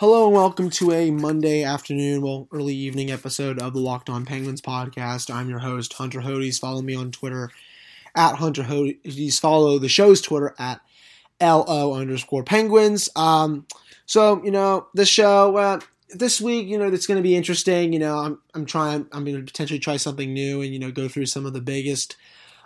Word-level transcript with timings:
Hello 0.00 0.26
and 0.26 0.34
welcome 0.34 0.70
to 0.70 0.90
a 0.90 1.12
Monday 1.12 1.62
afternoon, 1.62 2.20
well, 2.20 2.48
early 2.52 2.74
evening 2.74 3.12
episode 3.12 3.62
of 3.62 3.72
the 3.72 3.78
Locked 3.78 4.10
On 4.10 4.26
Penguins 4.26 4.60
podcast. 4.60 5.32
I'm 5.32 5.48
your 5.48 5.60
host, 5.60 5.92
Hunter 5.92 6.20
Hodes. 6.20 6.58
Follow 6.58 6.82
me 6.82 6.96
on 6.96 7.12
Twitter 7.12 7.48
at 8.14 8.34
Hunter 8.34 8.64
Hodes. 8.64 9.40
Follow 9.40 9.78
the 9.78 9.88
show's 9.88 10.20
Twitter 10.20 10.52
at 10.58 10.80
LO 11.40 11.94
underscore 11.94 12.42
Penguins. 12.42 13.08
Um, 13.14 13.66
so, 14.04 14.44
you 14.44 14.50
know, 14.50 14.88
this 14.94 15.08
show, 15.08 15.56
uh, 15.56 15.80
this 16.10 16.40
week, 16.40 16.66
you 16.66 16.76
know, 16.76 16.88
it's 16.88 17.06
going 17.06 17.18
to 17.18 17.22
be 17.22 17.36
interesting. 17.36 17.92
You 17.92 18.00
know, 18.00 18.18
I'm, 18.18 18.38
I'm 18.52 18.66
trying, 18.66 19.06
I'm 19.12 19.24
going 19.24 19.36
to 19.36 19.44
potentially 19.44 19.78
try 19.78 19.96
something 19.96 20.34
new 20.34 20.60
and, 20.60 20.72
you 20.72 20.80
know, 20.80 20.90
go 20.90 21.08
through 21.08 21.26
some 21.26 21.46
of 21.46 21.52
the 21.52 21.60
biggest 21.60 22.16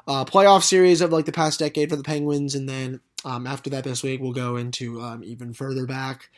uh, 0.07 0.25
playoff 0.25 0.63
series 0.63 1.03
of 1.03 1.13
like 1.13 1.27
the 1.27 1.33
past 1.33 1.59
decade 1.59 1.91
for 1.91 1.97
the 1.97 2.03
Penguins. 2.03 2.55
And 2.55 2.69
then 2.69 3.01
um, 3.25 3.47
after 3.47 3.69
that, 3.71 3.85
this 3.85 4.03
week, 4.03 4.21
we'll 4.21 4.33
go 4.33 4.57
into 4.57 5.01
um, 5.03 5.23
even 5.23 5.53
further 5.53 5.87
back. 5.87 6.31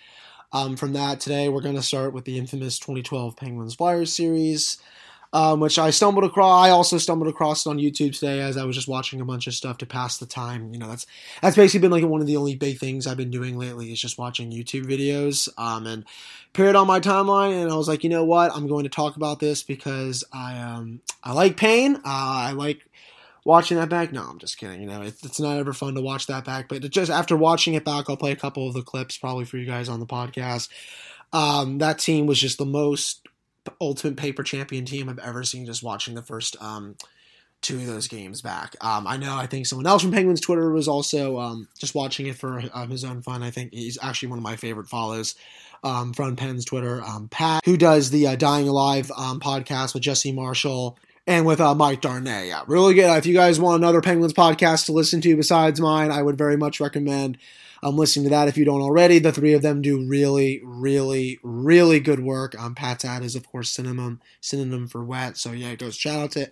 Um, 0.52 0.76
from 0.76 0.94
that, 0.94 1.20
today 1.20 1.48
we're 1.48 1.60
going 1.60 1.76
to 1.76 1.82
start 1.82 2.12
with 2.12 2.24
the 2.24 2.36
infamous 2.36 2.78
2012 2.78 3.36
Penguins 3.36 3.74
Flyers 3.76 4.12
series, 4.12 4.78
um, 5.32 5.60
which 5.60 5.78
I 5.78 5.90
stumbled 5.90 6.24
across. 6.24 6.66
I 6.66 6.70
also 6.70 6.98
stumbled 6.98 7.28
across 7.28 7.64
it 7.64 7.70
on 7.70 7.78
YouTube 7.78 8.18
today 8.18 8.40
as 8.40 8.56
I 8.56 8.64
was 8.64 8.74
just 8.74 8.88
watching 8.88 9.20
a 9.20 9.24
bunch 9.24 9.46
of 9.46 9.54
stuff 9.54 9.78
to 9.78 9.86
pass 9.86 10.18
the 10.18 10.26
time. 10.26 10.72
You 10.72 10.80
know, 10.80 10.88
that's 10.88 11.06
that's 11.40 11.54
basically 11.54 11.86
been 11.86 11.92
like 11.92 12.04
one 12.04 12.20
of 12.20 12.26
the 12.26 12.36
only 12.36 12.56
big 12.56 12.78
things 12.78 13.06
I've 13.06 13.16
been 13.16 13.30
doing 13.30 13.58
lately 13.58 13.92
is 13.92 14.00
just 14.00 14.18
watching 14.18 14.50
YouTube 14.50 14.86
videos. 14.86 15.48
Um, 15.56 15.86
and 15.86 16.04
appeared 16.48 16.74
on 16.74 16.88
my 16.88 16.98
timeline, 16.98 17.62
and 17.62 17.70
I 17.70 17.76
was 17.76 17.86
like, 17.86 18.02
you 18.02 18.10
know 18.10 18.24
what, 18.24 18.50
I'm 18.52 18.66
going 18.66 18.82
to 18.82 18.90
talk 18.90 19.14
about 19.14 19.38
this 19.38 19.62
because 19.62 20.24
I 20.32 20.58
um 20.58 21.00
I 21.22 21.32
like 21.32 21.56
pain. 21.56 21.94
Uh, 21.94 22.00
I 22.04 22.52
like 22.52 22.89
watching 23.44 23.76
that 23.78 23.88
back. 23.88 24.12
No, 24.12 24.22
I'm 24.22 24.38
just 24.38 24.58
kidding. 24.58 24.80
You 24.80 24.88
know, 24.88 25.02
it's, 25.02 25.24
it's 25.24 25.40
not 25.40 25.58
ever 25.58 25.72
fun 25.72 25.94
to 25.94 26.00
watch 26.00 26.26
that 26.26 26.44
back. 26.44 26.68
But 26.68 26.88
just 26.90 27.10
after 27.10 27.36
watching 27.36 27.74
it 27.74 27.84
back, 27.84 28.06
I'll 28.08 28.16
play 28.16 28.32
a 28.32 28.36
couple 28.36 28.68
of 28.68 28.74
the 28.74 28.82
clips 28.82 29.18
probably 29.18 29.44
for 29.44 29.56
you 29.56 29.66
guys 29.66 29.88
on 29.88 30.00
the 30.00 30.06
podcast. 30.06 30.68
Um, 31.32 31.78
that 31.78 31.98
team 31.98 32.26
was 32.26 32.40
just 32.40 32.58
the 32.58 32.66
most 32.66 33.26
ultimate 33.80 34.16
paper 34.16 34.42
champion 34.42 34.84
team 34.84 35.08
I've 35.08 35.18
ever 35.18 35.44
seen. 35.44 35.66
Just 35.66 35.82
watching 35.82 36.14
the 36.14 36.22
first 36.22 36.56
um, 36.60 36.96
two 37.62 37.76
of 37.76 37.86
those 37.86 38.08
games 38.08 38.42
back. 38.42 38.76
Um, 38.80 39.06
I 39.06 39.16
know. 39.16 39.34
I 39.36 39.46
think 39.46 39.66
someone 39.66 39.86
else 39.86 40.02
from 40.02 40.12
Penguins 40.12 40.40
Twitter 40.40 40.70
was 40.70 40.88
also 40.88 41.38
um, 41.38 41.68
just 41.78 41.94
watching 41.94 42.26
it 42.26 42.36
for 42.36 42.62
um, 42.72 42.90
his 42.90 43.04
own 43.04 43.22
fun. 43.22 43.42
I 43.42 43.50
think 43.50 43.72
he's 43.72 43.98
actually 44.02 44.28
one 44.28 44.38
of 44.38 44.42
my 44.44 44.56
favorite 44.56 44.88
follows. 44.88 45.34
Um, 45.82 46.12
from 46.12 46.36
Penn's 46.36 46.66
Twitter, 46.66 47.02
um, 47.02 47.28
Pat, 47.28 47.64
who 47.64 47.78
does 47.78 48.10
the 48.10 48.26
uh, 48.26 48.36
Dying 48.36 48.68
Alive 48.68 49.10
um, 49.16 49.40
podcast 49.40 49.94
with 49.94 50.02
Jesse 50.02 50.30
Marshall 50.30 50.98
and 51.30 51.46
with 51.46 51.60
uh, 51.60 51.76
Mike 51.76 52.00
Darnay. 52.00 52.48
Yeah, 52.48 52.64
really 52.66 52.94
good. 52.94 53.16
If 53.16 53.24
you 53.24 53.34
guys 53.34 53.60
want 53.60 53.80
another 53.80 54.00
Penguins 54.00 54.32
podcast 54.32 54.86
to 54.86 54.92
listen 54.92 55.20
to 55.20 55.36
besides 55.36 55.80
mine, 55.80 56.10
I 56.10 56.22
would 56.22 56.36
very 56.36 56.56
much 56.56 56.80
recommend 56.80 57.38
um, 57.84 57.96
listening 57.96 58.24
to 58.24 58.30
that 58.30 58.48
if 58.48 58.58
you 58.58 58.64
don't 58.64 58.82
already. 58.82 59.20
The 59.20 59.30
three 59.30 59.52
of 59.52 59.62
them 59.62 59.80
do 59.80 60.04
really, 60.04 60.60
really, 60.64 61.38
really 61.44 62.00
good 62.00 62.18
work. 62.18 62.60
Um, 62.60 62.74
Pat's 62.74 63.04
ad 63.04 63.22
is 63.22 63.36
of 63.36 63.46
course 63.46 63.70
synonym 63.70 64.20
synonym 64.40 64.88
for 64.88 65.04
wet. 65.04 65.36
So 65.36 65.52
yeah, 65.52 65.68
it 65.68 65.78
goes 65.78 65.94
shout 65.94 66.18
out 66.18 66.30
to 66.32 66.50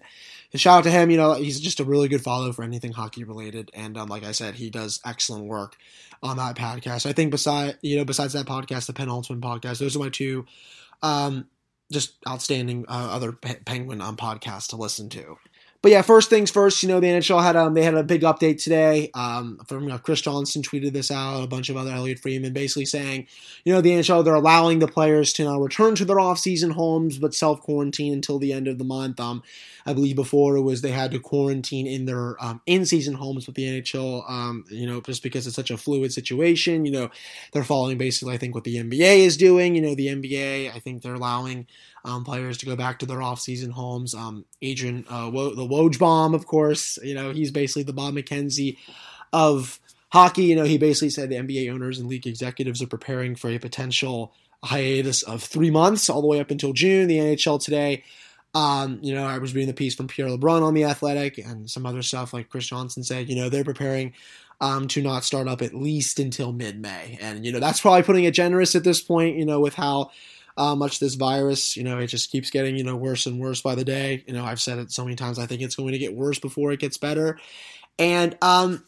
shout 0.55 0.79
out 0.79 0.85
to 0.85 0.93
him. 0.93 1.11
You 1.11 1.17
know, 1.17 1.35
he's 1.35 1.59
just 1.59 1.81
a 1.81 1.85
really 1.85 2.07
good 2.07 2.23
follow 2.23 2.53
for 2.53 2.63
anything 2.63 2.93
hockey 2.93 3.25
related, 3.25 3.73
and 3.75 3.99
um, 3.99 4.09
like 4.09 4.25
I 4.25 4.31
said, 4.31 4.55
he 4.55 4.71
does 4.71 5.01
excellent 5.05 5.47
work 5.47 5.77
on 6.23 6.37
that 6.37 6.57
podcast. 6.57 7.05
I 7.05 7.13
think 7.13 7.33
besides 7.33 7.79
you 7.83 7.97
know 7.97 8.05
besides 8.05 8.35
that 8.35 8.47
podcast, 8.47 8.87
the 8.87 8.93
Penultimate 8.93 9.43
podcast, 9.43 9.81
those 9.81 9.97
are 9.97 9.99
my 9.99 10.09
two. 10.09 10.47
Um, 11.03 11.49
just 11.93 12.15
outstanding 12.29 12.85
uh, 12.89 13.09
other 13.11 13.33
Penguin 13.33 14.01
um, 14.01 14.17
podcast 14.17 14.69
to 14.69 14.77
listen 14.77 15.09
to. 15.11 15.39
But 15.81 15.93
yeah, 15.93 16.03
first 16.03 16.29
things 16.29 16.51
first. 16.51 16.83
You 16.83 16.89
know, 16.89 16.99
the 16.99 17.07
NHL 17.07 17.41
had 17.41 17.55
um 17.55 17.75
they 17.75 17.85
had 17.85 17.95
a 17.95 18.03
big 18.03 18.23
update 18.23 18.61
today. 18.63 19.11
Um, 19.15 19.61
from 19.69 19.97
Chris 20.01 20.21
Johnston 20.21 20.63
tweeted 20.63 20.93
this 20.93 21.11
out, 21.13 21.45
a 21.45 21.47
bunch 21.47 21.69
of 21.69 21.77
other 21.77 21.93
Elliotte 21.93 22.19
Friedman 22.19 22.53
basically 22.53 22.85
saying, 22.85 23.29
you 23.65 23.73
know, 23.73 23.81
the 23.81 23.91
NHL 23.91 24.25
they're 24.25 24.35
allowing 24.35 24.81
the 24.81 24.89
players 24.89 25.33
to 25.35 25.45
now 25.45 25.61
return 25.61 25.95
to 25.95 26.05
their 26.05 26.19
off-season 26.19 26.71
homes 26.71 27.19
but 27.19 27.33
self 27.33 27.61
quarantine 27.61 28.13
until 28.13 28.41
the 28.41 28.53
end 28.53 28.67
of 28.67 28.79
the 28.79 28.85
month. 28.85 29.21
Um, 29.21 29.45
I 29.87 29.93
believe 29.93 30.17
before 30.17 30.57
it 30.57 30.63
was 30.63 30.83
they 30.83 30.91
had 30.91 31.13
to 31.13 31.21
quarantine 31.21 31.87
in 31.87 32.07
their 32.07 32.43
um, 32.45 32.61
in-season 32.67 33.15
homes 33.15 33.47
with 33.47 33.55
the 33.55 33.81
NHL. 33.81 34.29
Um, 34.29 34.65
you 34.71 34.87
know, 34.87 35.01
just 35.01 35.23
because 35.23 35.47
it's 35.47 35.55
such 35.55 35.71
a 35.71 35.77
fluid 35.79 36.13
situation. 36.13 36.87
You 36.87 36.93
know, 36.93 37.11
they're 37.53 37.63
following 37.63 37.99
basically 37.99 38.35
I 38.35 38.39
think 38.39 38.53
what 38.57 38.65
the 38.65 38.77
NBA 38.77 39.19
is 39.19 39.37
doing. 39.37 39.77
You 39.77 39.83
know, 39.83 39.95
the 39.95 40.09
NBA 40.09 40.75
I 40.75 40.81
think 40.81 41.03
they're 41.03 41.15
allowing 41.15 41.69
um, 42.05 42.25
players 42.25 42.59
to 42.59 42.67
go 42.67 42.77
back 42.77 42.99
to 42.99 43.07
their 43.07 43.23
off-season 43.23 43.71
homes. 43.71 44.15
Um, 44.15 44.45
Adrian, 44.63 45.05
uh, 45.09 45.31
Wo- 45.33 45.55
the 45.55 45.67
Woj 45.67 45.99
bomb, 45.99 46.35
of 46.35 46.47
course, 46.47 46.99
you 47.03 47.15
know 47.15 47.33
he's 47.33 47.51
basically 47.51 47.83
the 47.85 47.93
Bob 47.93 48.15
McKenzie 48.15 48.79
of 49.33 49.81
hockey. 50.11 50.45
You 50.45 50.57
know 50.57 50.65
he 50.65 50.79
basically 50.79 51.11
said 51.11 51.29
the 51.29 51.37
NBA 51.37 51.73
owners 51.73 51.99
and 51.99 52.09
league 52.09 52.27
executives 52.27 52.83
are 52.83 52.87
preparing 52.87 53.35
for 53.35 53.49
a 53.51 53.59
potential 53.59 54.33
hiatus 54.65 55.23
of 55.23 55.43
three 55.43 55.71
months, 55.71 56.09
all 56.11 56.21
the 56.21 56.27
way 56.27 56.41
up 56.41 56.51
until 56.51 56.73
June. 56.73 57.09
The 57.09 57.19
NHL 57.19 57.63
today. 57.63 58.05
Um, 58.55 58.99
you 59.03 59.15
know, 59.15 59.25
I 59.25 59.39
was 59.39 59.55
reading 59.55 59.69
the 59.69 59.75
piece 59.75 59.95
from 59.95 60.09
Pierre 60.09 60.29
LeBrun 60.29 60.63
on 60.63 60.75
the 60.75 60.85
Athletic 60.85 61.39
and 61.39 61.69
some 61.69 61.85
other 61.85 62.03
stuff 62.03 62.33
like 62.33 62.49
Chris 62.49 62.67
Johnston 62.67 63.05
said. 63.05 63.29
You 63.29 63.37
know, 63.37 63.49
they're 63.49 63.63
preparing 63.63 64.15
um, 64.61 64.89
to 64.89 65.03
not 65.03 65.25
start 65.25 65.49
up 65.49 65.63
at 65.63 65.75
least 65.75 66.19
until 66.19 66.53
mid-May, 66.53 67.19
and 67.21 67.45
you 67.45 67.53
know 67.53 67.61
that's 67.61 67.81
probably 67.81 68.03
putting 68.03 68.25
it 68.25 68.35
generous 68.35 68.75
at 68.75 68.85
this 68.85 69.01
point. 69.01 69.37
You 69.37 69.47
know, 69.47 69.61
with 69.61 69.75
how 69.75 70.11
uh, 70.59 70.75
much 70.75 70.99
this 70.99 71.15
virus, 71.15 71.77
you 71.77 71.85
know, 71.85 71.99
it 71.99 72.09
just 72.09 72.33
keeps 72.33 72.51
getting, 72.51 72.77
you 72.77 72.83
know, 72.83 72.97
worse 72.97 73.27
and 73.27 73.39
worse 73.39 73.63
by 73.63 73.77
the 73.77 73.85
day. 73.85 74.25
You 74.27 74.35
know, 74.35 74.45
I've 74.45 74.61
said 74.61 74.79
it 74.79 74.91
so 74.91 75.05
many 75.05 75.15
times. 75.15 75.39
I 75.39 75.47
think 75.47 75.63
it's 75.63 75.77
going 75.77 75.93
to 75.93 75.99
get 75.99 76.15
worse 76.15 76.41
before 76.41 76.73
it 76.73 76.81
gets 76.81 76.99
better. 76.99 77.39
And, 77.97 78.37
um, 78.43 78.85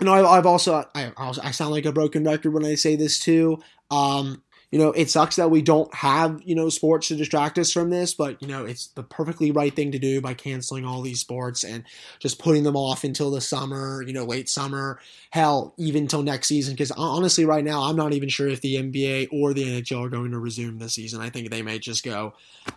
you 0.00 0.06
know, 0.06 0.14
I've 0.14 0.46
also, 0.46 0.84
I, 0.94 1.12
I 1.16 1.50
sound 1.50 1.72
like 1.72 1.86
a 1.86 1.92
broken 1.92 2.24
record 2.24 2.54
when 2.54 2.64
I 2.64 2.76
say 2.76 2.94
this 2.94 3.18
too. 3.18 3.60
Um, 3.90 4.42
you 4.72 4.78
know, 4.78 4.90
it 4.92 5.10
sucks 5.10 5.36
that 5.36 5.50
we 5.50 5.60
don't 5.60 5.94
have, 5.94 6.40
you 6.46 6.54
know, 6.54 6.70
sports 6.70 7.08
to 7.08 7.14
distract 7.14 7.58
us 7.58 7.70
from 7.70 7.90
this, 7.90 8.14
but, 8.14 8.40
you 8.40 8.48
know, 8.48 8.64
it's 8.64 8.86
the 8.88 9.02
perfectly 9.02 9.50
right 9.50 9.76
thing 9.76 9.92
to 9.92 9.98
do 9.98 10.22
by 10.22 10.32
canceling 10.32 10.86
all 10.86 11.02
these 11.02 11.20
sports 11.20 11.62
and 11.62 11.84
just 12.20 12.38
putting 12.38 12.62
them 12.62 12.74
off 12.74 13.04
until 13.04 13.30
the 13.30 13.42
summer, 13.42 14.02
you 14.02 14.14
know, 14.14 14.24
late 14.24 14.48
summer, 14.48 14.98
hell, 15.28 15.74
even 15.76 16.04
until 16.04 16.22
next 16.22 16.48
season. 16.48 16.72
Because 16.72 16.90
honestly, 16.92 17.44
right 17.44 17.62
now, 17.62 17.82
I'm 17.82 17.96
not 17.96 18.14
even 18.14 18.30
sure 18.30 18.48
if 18.48 18.62
the 18.62 18.76
NBA 18.76 19.28
or 19.30 19.52
the 19.52 19.62
NHL 19.62 20.06
are 20.06 20.08
going 20.08 20.30
to 20.30 20.38
resume 20.38 20.78
this 20.78 20.94
season. 20.94 21.20
I 21.20 21.28
think 21.28 21.50
they 21.50 21.60
may 21.60 21.78
just 21.78 22.02
go, 22.02 22.32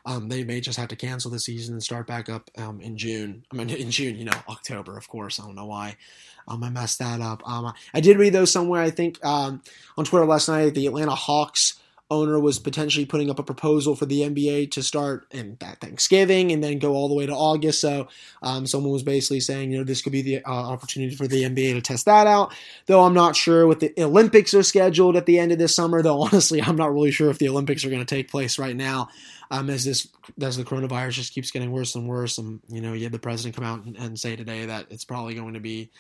um, 0.06 0.28
they 0.28 0.44
may 0.44 0.60
just 0.60 0.78
have 0.78 0.90
to 0.90 0.98
cancel 0.98 1.32
the 1.32 1.40
season 1.40 1.76
and 1.76 1.82
start 1.82 2.08
back 2.08 2.28
up 2.28 2.52
um, 2.58 2.82
in 2.82 2.98
June. 2.98 3.46
I 3.54 3.56
mean, 3.56 3.70
in 3.70 3.90
June, 3.90 4.18
you 4.18 4.26
know, 4.26 4.38
October, 4.50 4.98
of 4.98 5.08
course. 5.08 5.40
I 5.40 5.46
don't 5.46 5.56
know 5.56 5.68
why. 5.68 5.96
Um, 6.46 6.62
I 6.62 6.70
messed 6.70 7.00
that 7.00 7.22
up. 7.22 7.42
Um, 7.50 7.74
I 7.94 8.02
did 8.02 8.18
read 8.18 8.34
those 8.34 8.52
somewhere. 8.52 8.82
I 8.82 8.90
think 8.90 9.24
um, 9.24 9.62
on 9.98 10.04
Twitter 10.04 10.26
last 10.26 10.50
night. 10.50 10.74
The 10.74 10.88
Atlanta 10.88 11.16
Hawks 11.16 11.80
owner 12.12 12.40
was 12.40 12.60
potentially 12.60 13.06
putting 13.06 13.32
up 13.32 13.40
a 13.40 13.44
proposal 13.44 13.96
for 13.96 14.06
the 14.06 14.22
NBA 14.22 14.70
to 14.72 14.84
start 14.84 15.26
in 15.32 15.58
that 15.60 15.82
Thanksgiving 15.82 16.52
and 16.52 16.64
then 16.64 16.78
go 16.78 16.94
all 16.94 17.08
the 17.08 17.16
way 17.16 17.26
to 17.26 17.34
August. 17.34 17.82
So 17.82 18.08
um, 18.44 18.68
someone 18.68 18.92
was 18.92 19.02
basically 19.02 19.40
saying, 19.40 19.72
you 19.72 19.80
know, 19.80 19.84
this 19.84 20.04
could 20.04 20.12
be 20.12 20.22
the 20.22 20.44
uh, 20.46 20.52
opportunity 20.52 21.16
for 21.16 21.28
the 21.28 21.44
NBA 21.44 21.74
to 21.74 21.82
test 21.82 22.06
that 22.06 22.28
out. 22.28 22.54
Though 22.86 23.04
I'm 23.04 23.16
not 23.16 23.36
sure 23.36 23.66
what 23.66 23.80
the 23.80 23.92
Olympics 23.98 24.54
are 24.54 24.62
scheduled 24.62 25.16
at 25.16 25.26
the 25.26 25.40
end 25.40 25.52
of 25.52 25.58
this 25.58 25.76
summer. 25.76 26.04
Though 26.04 26.22
honestly, 26.24 26.62
I'm 26.62 26.76
not 26.76 26.94
really 26.94 27.12
sure 27.12 27.32
if 27.32 27.40
the 27.40 27.50
Olympics 27.50 27.84
are 27.84 27.90
going 27.90 28.06
to 28.06 28.16
take 28.16 28.30
place 28.30 28.60
right 28.60 28.76
now. 28.76 29.10
Um, 29.52 29.70
as 29.70 29.86
this 29.86 30.08
as 30.42 30.58
the 30.58 30.64
coronavirus 30.64 31.12
just 31.12 31.34
keeps 31.34 31.52
getting 31.52 31.72
worse 31.72 31.94
and 31.94 32.08
worse, 32.08 32.40
and 32.40 32.60
you 32.68 32.82
know, 32.82 32.94
you 32.94 33.04
had 33.04 33.12
the 33.12 33.20
president 33.20 33.56
come 33.56 33.64
out 33.64 33.86
and, 33.86 33.96
and 33.96 34.20
say 34.20 34.36
today 34.36 34.66
that 34.66 34.88
it's 34.90 35.06
probably 35.06 35.36
going 35.36 35.54
to 35.54 35.60
be 35.60 35.92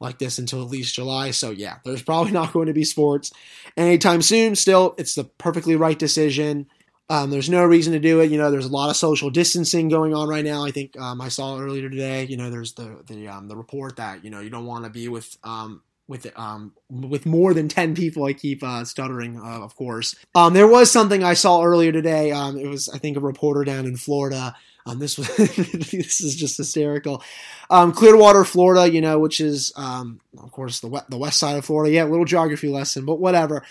like 0.00 0.18
this 0.18 0.38
until 0.38 0.62
at 0.62 0.70
least 0.70 0.94
July. 0.94 1.30
So 1.30 1.50
yeah, 1.50 1.76
there's 1.84 2.02
probably 2.02 2.32
not 2.40 2.52
going 2.52 2.66
to 2.66 2.72
be 2.72 2.84
sports 2.84 3.32
anytime 3.76 4.22
soon. 4.22 4.56
Still, 4.56 4.94
it's 4.98 5.14
the 5.14 5.24
perfectly 5.24 5.76
right 5.76 5.98
decision. 5.98 6.66
Um, 7.10 7.30
there's 7.30 7.48
no 7.48 7.64
reason 7.64 7.94
to 7.94 7.98
do 7.98 8.20
it. 8.20 8.30
You 8.30 8.36
know, 8.36 8.50
there's 8.50 8.66
a 8.66 8.72
lot 8.72 8.90
of 8.90 8.96
social 8.96 9.30
distancing 9.30 9.88
going 9.88 10.14
on 10.14 10.28
right 10.28 10.44
now. 10.44 10.64
I 10.64 10.70
think 10.70 10.98
um, 11.00 11.22
I 11.22 11.28
saw 11.28 11.58
earlier 11.58 11.88
today. 11.88 12.24
You 12.24 12.36
know, 12.36 12.50
there's 12.50 12.74
the 12.74 13.02
the 13.06 13.28
um, 13.28 13.48
the 13.48 13.56
report 13.56 13.96
that 13.96 14.24
you 14.24 14.30
know 14.30 14.40
you 14.40 14.50
don't 14.50 14.66
want 14.66 14.84
to 14.84 14.90
be 14.90 15.08
with 15.08 15.36
um, 15.42 15.82
with 16.08 16.26
um 16.38 16.72
with 16.90 17.26
more 17.26 17.54
than 17.54 17.68
10 17.68 17.94
people 17.94 18.24
i 18.24 18.32
keep 18.32 18.62
uh, 18.62 18.84
stuttering 18.84 19.38
uh, 19.38 19.60
of 19.60 19.76
course 19.76 20.16
um 20.34 20.54
there 20.54 20.66
was 20.66 20.90
something 20.90 21.22
i 21.22 21.34
saw 21.34 21.62
earlier 21.62 21.92
today 21.92 22.32
um 22.32 22.58
it 22.58 22.66
was 22.66 22.88
i 22.88 22.98
think 22.98 23.16
a 23.16 23.20
reporter 23.20 23.62
down 23.62 23.86
in 23.86 23.96
florida 23.96 24.56
um, 24.88 24.98
this 24.98 25.18
was 25.18 25.28
this 25.36 26.20
is 26.20 26.36
just 26.36 26.56
hysterical. 26.56 27.22
Um, 27.70 27.92
Clearwater, 27.92 28.44
Florida, 28.44 28.90
you 28.90 29.00
know, 29.00 29.18
which 29.18 29.40
is 29.40 29.72
um, 29.76 30.20
of 30.38 30.50
course 30.50 30.80
the 30.80 31.04
the 31.08 31.18
west 31.18 31.38
side 31.38 31.56
of 31.56 31.64
Florida. 31.64 31.92
Yeah, 31.92 32.04
little 32.04 32.24
geography 32.24 32.68
lesson, 32.68 33.04
but 33.04 33.20
whatever. 33.20 33.64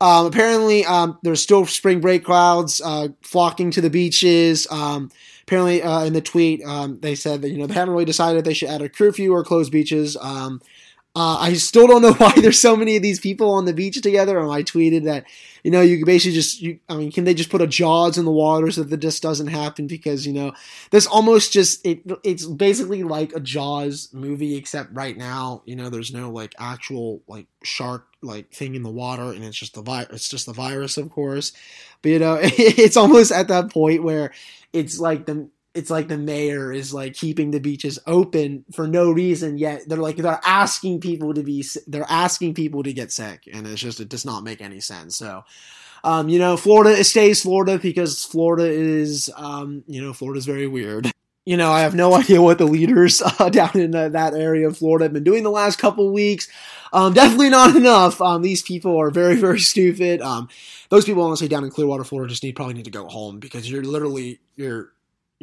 Um, 0.00 0.26
apparently, 0.26 0.84
um, 0.84 1.18
there's 1.22 1.40
still 1.40 1.64
spring 1.66 2.00
break 2.00 2.24
crowds 2.24 2.80
uh, 2.84 3.08
flocking 3.22 3.70
to 3.72 3.80
the 3.80 3.90
beaches. 3.90 4.66
Um, 4.70 5.10
apparently, 5.42 5.82
uh, 5.82 6.04
in 6.04 6.12
the 6.12 6.20
tweet, 6.20 6.62
um, 6.64 6.98
they 7.00 7.14
said 7.14 7.42
that 7.42 7.50
you 7.50 7.58
know 7.58 7.66
they 7.66 7.74
haven't 7.74 7.92
really 7.92 8.04
decided 8.04 8.38
if 8.38 8.44
they 8.44 8.54
should 8.54 8.68
add 8.68 8.82
a 8.82 8.88
curfew 8.88 9.32
or 9.32 9.44
close 9.44 9.70
beaches. 9.70 10.16
Um, 10.20 10.60
Uh, 11.16 11.36
I 11.38 11.52
still 11.54 11.86
don't 11.86 12.02
know 12.02 12.12
why 12.18 12.32
there's 12.36 12.58
so 12.58 12.76
many 12.76 12.96
of 12.96 13.02
these 13.02 13.20
people 13.20 13.52
on 13.52 13.66
the 13.66 13.72
beach 13.72 14.00
together. 14.02 14.38
And 14.38 14.50
I 14.50 14.62
tweeted 14.62 15.04
that, 15.04 15.24
you 15.62 15.70
know, 15.70 15.80
you 15.80 16.04
basically 16.04 16.34
just, 16.34 16.60
you, 16.60 16.80
I 16.88 16.96
mean, 16.96 17.12
can 17.12 17.24
they 17.24 17.34
just 17.34 17.50
put 17.50 17.62
a 17.62 17.68
Jaws 17.68 18.18
in 18.18 18.24
the 18.24 18.32
water 18.32 18.70
so 18.70 18.82
that 18.82 19.00
this 19.00 19.20
doesn't 19.20 19.46
happen? 19.46 19.86
Because, 19.86 20.26
you 20.26 20.32
know, 20.32 20.52
this 20.90 21.06
almost 21.06 21.52
just, 21.52 21.86
it, 21.86 22.02
it's 22.24 22.44
basically 22.46 23.04
like 23.04 23.32
a 23.32 23.40
Jaws 23.40 24.08
movie, 24.12 24.56
except 24.56 24.92
right 24.92 25.16
now, 25.16 25.62
you 25.66 25.76
know, 25.76 25.88
there's 25.88 26.12
no 26.12 26.30
like 26.30 26.54
actual 26.58 27.22
like 27.28 27.46
shark 27.62 28.06
like 28.20 28.50
thing 28.50 28.74
in 28.74 28.82
the 28.82 28.90
water 28.90 29.30
and 29.30 29.44
it's 29.44 29.58
just 29.58 29.74
the 29.74 29.82
virus, 29.82 30.08
it's 30.12 30.28
just 30.28 30.46
the 30.46 30.52
virus, 30.52 30.96
of 30.96 31.10
course. 31.10 31.52
But, 32.02 32.08
you 32.08 32.18
know, 32.18 32.38
it's 32.42 32.96
almost 32.96 33.30
at 33.30 33.48
that 33.48 33.70
point 33.70 34.02
where 34.02 34.32
it's 34.72 34.98
like 34.98 35.26
the, 35.26 35.48
it's 35.74 35.90
like 35.90 36.08
the 36.08 36.16
mayor 36.16 36.72
is 36.72 36.94
like 36.94 37.14
keeping 37.14 37.50
the 37.50 37.58
beaches 37.58 37.98
open 38.06 38.64
for 38.72 38.86
no 38.86 39.10
reason 39.10 39.58
yet 39.58 39.82
they're 39.88 39.98
like 39.98 40.16
they're 40.16 40.40
asking 40.44 41.00
people 41.00 41.34
to 41.34 41.42
be 41.42 41.64
they're 41.86 42.06
asking 42.08 42.54
people 42.54 42.82
to 42.82 42.92
get 42.92 43.12
sick 43.12 43.48
and 43.52 43.66
it's 43.66 43.80
just 43.80 44.00
it 44.00 44.08
does 44.08 44.24
not 44.24 44.44
make 44.44 44.60
any 44.60 44.80
sense 44.80 45.16
so 45.16 45.42
um, 46.04 46.28
you 46.28 46.38
know 46.38 46.56
florida 46.56 47.02
stays 47.04 47.42
florida 47.42 47.78
because 47.78 48.24
florida 48.24 48.66
is 48.66 49.30
um, 49.36 49.82
you 49.86 50.00
know 50.00 50.12
florida's 50.12 50.46
very 50.46 50.66
weird 50.66 51.10
you 51.44 51.56
know 51.56 51.70
i 51.72 51.80
have 51.80 51.94
no 51.94 52.14
idea 52.18 52.40
what 52.40 52.58
the 52.58 52.64
leaders 52.64 53.20
uh, 53.22 53.48
down 53.50 53.72
in 53.74 53.94
uh, 53.94 54.08
that 54.08 54.34
area 54.34 54.68
of 54.68 54.78
florida 54.78 55.04
have 55.04 55.12
been 55.12 55.24
doing 55.24 55.42
the 55.42 55.50
last 55.50 55.78
couple 55.78 56.10
weeks 56.12 56.48
um, 56.94 57.12
definitely 57.12 57.50
not 57.50 57.74
enough. 57.74 58.20
Um, 58.22 58.42
these 58.42 58.62
people 58.62 58.96
are 58.96 59.10
very, 59.10 59.34
very 59.34 59.58
stupid. 59.58 60.22
Um, 60.22 60.48
those 60.90 61.04
people, 61.04 61.24
honestly, 61.24 61.48
down 61.48 61.64
in 61.64 61.70
Clearwater, 61.70 62.04
Florida, 62.04 62.30
just 62.30 62.44
need 62.44 62.54
probably 62.54 62.74
need 62.74 62.84
to 62.84 62.92
go 62.92 63.08
home 63.08 63.40
because 63.40 63.68
you're 63.68 63.82
literally 63.82 64.38
you're 64.54 64.93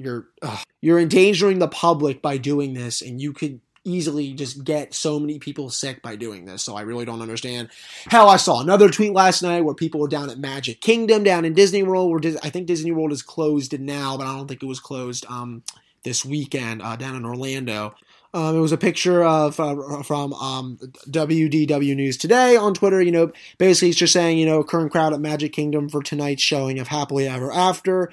you're 0.04 0.28
ugh, 0.42 0.64
you're 0.82 1.00
endangering 1.00 1.60
the 1.60 1.68
public 1.68 2.22
by 2.22 2.38
doing 2.38 2.74
this, 2.74 3.02
and 3.02 3.22
you 3.22 3.34
could 3.34 3.62
easily 3.84 4.34
just 4.34 4.64
get 4.64 4.94
so 4.94 5.20
many 5.20 5.40
people 5.40 5.70
sick 5.70 6.02
by 6.02 6.16
doing 6.16 6.46
this. 6.46 6.64
So 6.64 6.76
I 6.76 6.82
really 6.82 7.06
don't 7.06 7.22
understand. 7.22 7.70
Hell, 8.10 8.30
I 8.30 8.38
saw 8.38 8.62
another 8.62 8.90
tweet 8.90 9.14
last 9.14 9.42
night 9.42 9.62
where 9.62 9.74
people 9.74 10.00
were 10.00 10.08
down 10.08 10.30
at 10.30 10.38
Magic 10.38 10.82
Kingdom 10.82 11.24
down 11.24 11.46
in 11.46 11.54
Disney 11.54 11.84
World. 11.84 12.12
Where 12.12 12.20
Dis- 12.20 12.38
I 12.44 12.50
think 12.50 12.68
Disney 12.68 12.92
World 12.92 13.12
is 13.12 13.24
closed 13.24 13.78
now, 13.80 14.18
but 14.18 14.28
I 14.28 14.36
don't 14.36 14.48
think 14.48 14.62
it 14.62 14.68
was 14.68 14.80
closed 14.80 15.26
um, 15.28 15.64
this 16.04 16.24
weekend 16.26 16.82
uh, 16.82 16.96
down 16.96 17.16
in 17.16 17.26
Orlando. 17.26 17.96
Um, 18.34 18.56
it 18.56 18.60
was 18.60 18.72
a 18.72 18.78
picture 18.78 19.24
of 19.24 19.60
uh, 19.60 20.04
from 20.04 20.34
um, 20.34 20.78
WDW 21.10 21.96
News 21.96 22.18
Today 22.18 22.56
on 22.56 22.74
Twitter. 22.74 23.02
You 23.02 23.12
know, 23.12 23.32
basically 23.58 23.90
it's 23.90 23.98
just 23.98 24.14
saying 24.14 24.38
you 24.38 24.46
know 24.46 24.64
current 24.64 24.92
crowd 24.92 25.14
at 25.14 25.20
Magic 25.20 25.52
Kingdom 25.54 25.90
for 25.90 26.02
tonight's 26.02 26.44
showing 26.44 26.80
of 26.80 26.88
Happily 26.88 27.28
Ever 27.28 27.52
After. 27.52 28.12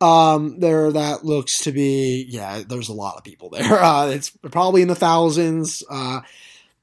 Um, 0.00 0.60
there 0.60 0.92
that 0.92 1.24
looks 1.24 1.60
to 1.60 1.72
be 1.72 2.26
yeah. 2.28 2.62
There's 2.66 2.88
a 2.88 2.94
lot 2.94 3.16
of 3.16 3.24
people 3.24 3.50
there. 3.50 3.78
Uh, 3.88 4.08
it's 4.08 4.30
probably 4.30 4.82
in 4.82 4.88
the 4.88 4.94
thousands. 4.94 5.82
Uh, 5.88 6.20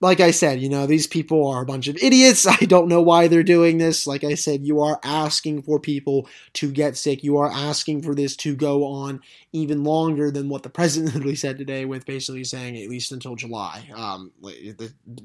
like 0.02 0.20
I 0.20 0.32
said, 0.32 0.62
you 0.62 0.70
know, 0.70 0.86
these 0.86 1.08
people 1.08 1.48
are 1.48 1.62
a 1.62 1.66
bunch 1.66 1.88
of 1.88 1.98
idiots. 2.02 2.46
I 2.62 2.66
don't 2.66 2.88
know 2.88 3.02
why 3.02 3.28
they're 3.28 3.44
doing 3.44 3.78
this. 3.78 4.06
Like 4.06 4.24
I 4.24 4.36
said, 4.36 4.66
you 4.66 4.82
are 4.82 5.00
asking 5.04 5.64
for 5.64 5.80
people 5.80 6.28
to 6.54 6.72
get 6.72 6.98
sick. 6.98 7.24
You 7.24 7.38
are 7.38 7.50
asking 7.50 8.02
for 8.04 8.14
this 8.14 8.36
to 8.38 8.56
go 8.56 8.86
on 8.86 9.22
even 9.54 9.84
longer 9.84 10.32
than 10.32 10.50
what 10.50 10.64
the 10.64 10.70
president 10.80 11.38
said 11.38 11.58
today, 11.58 11.86
with 11.86 12.06
basically 12.06 12.44
saying 12.44 12.78
at 12.78 12.90
least 12.90 13.12
until 13.12 13.36
July. 13.36 13.90
Um, 13.96 14.32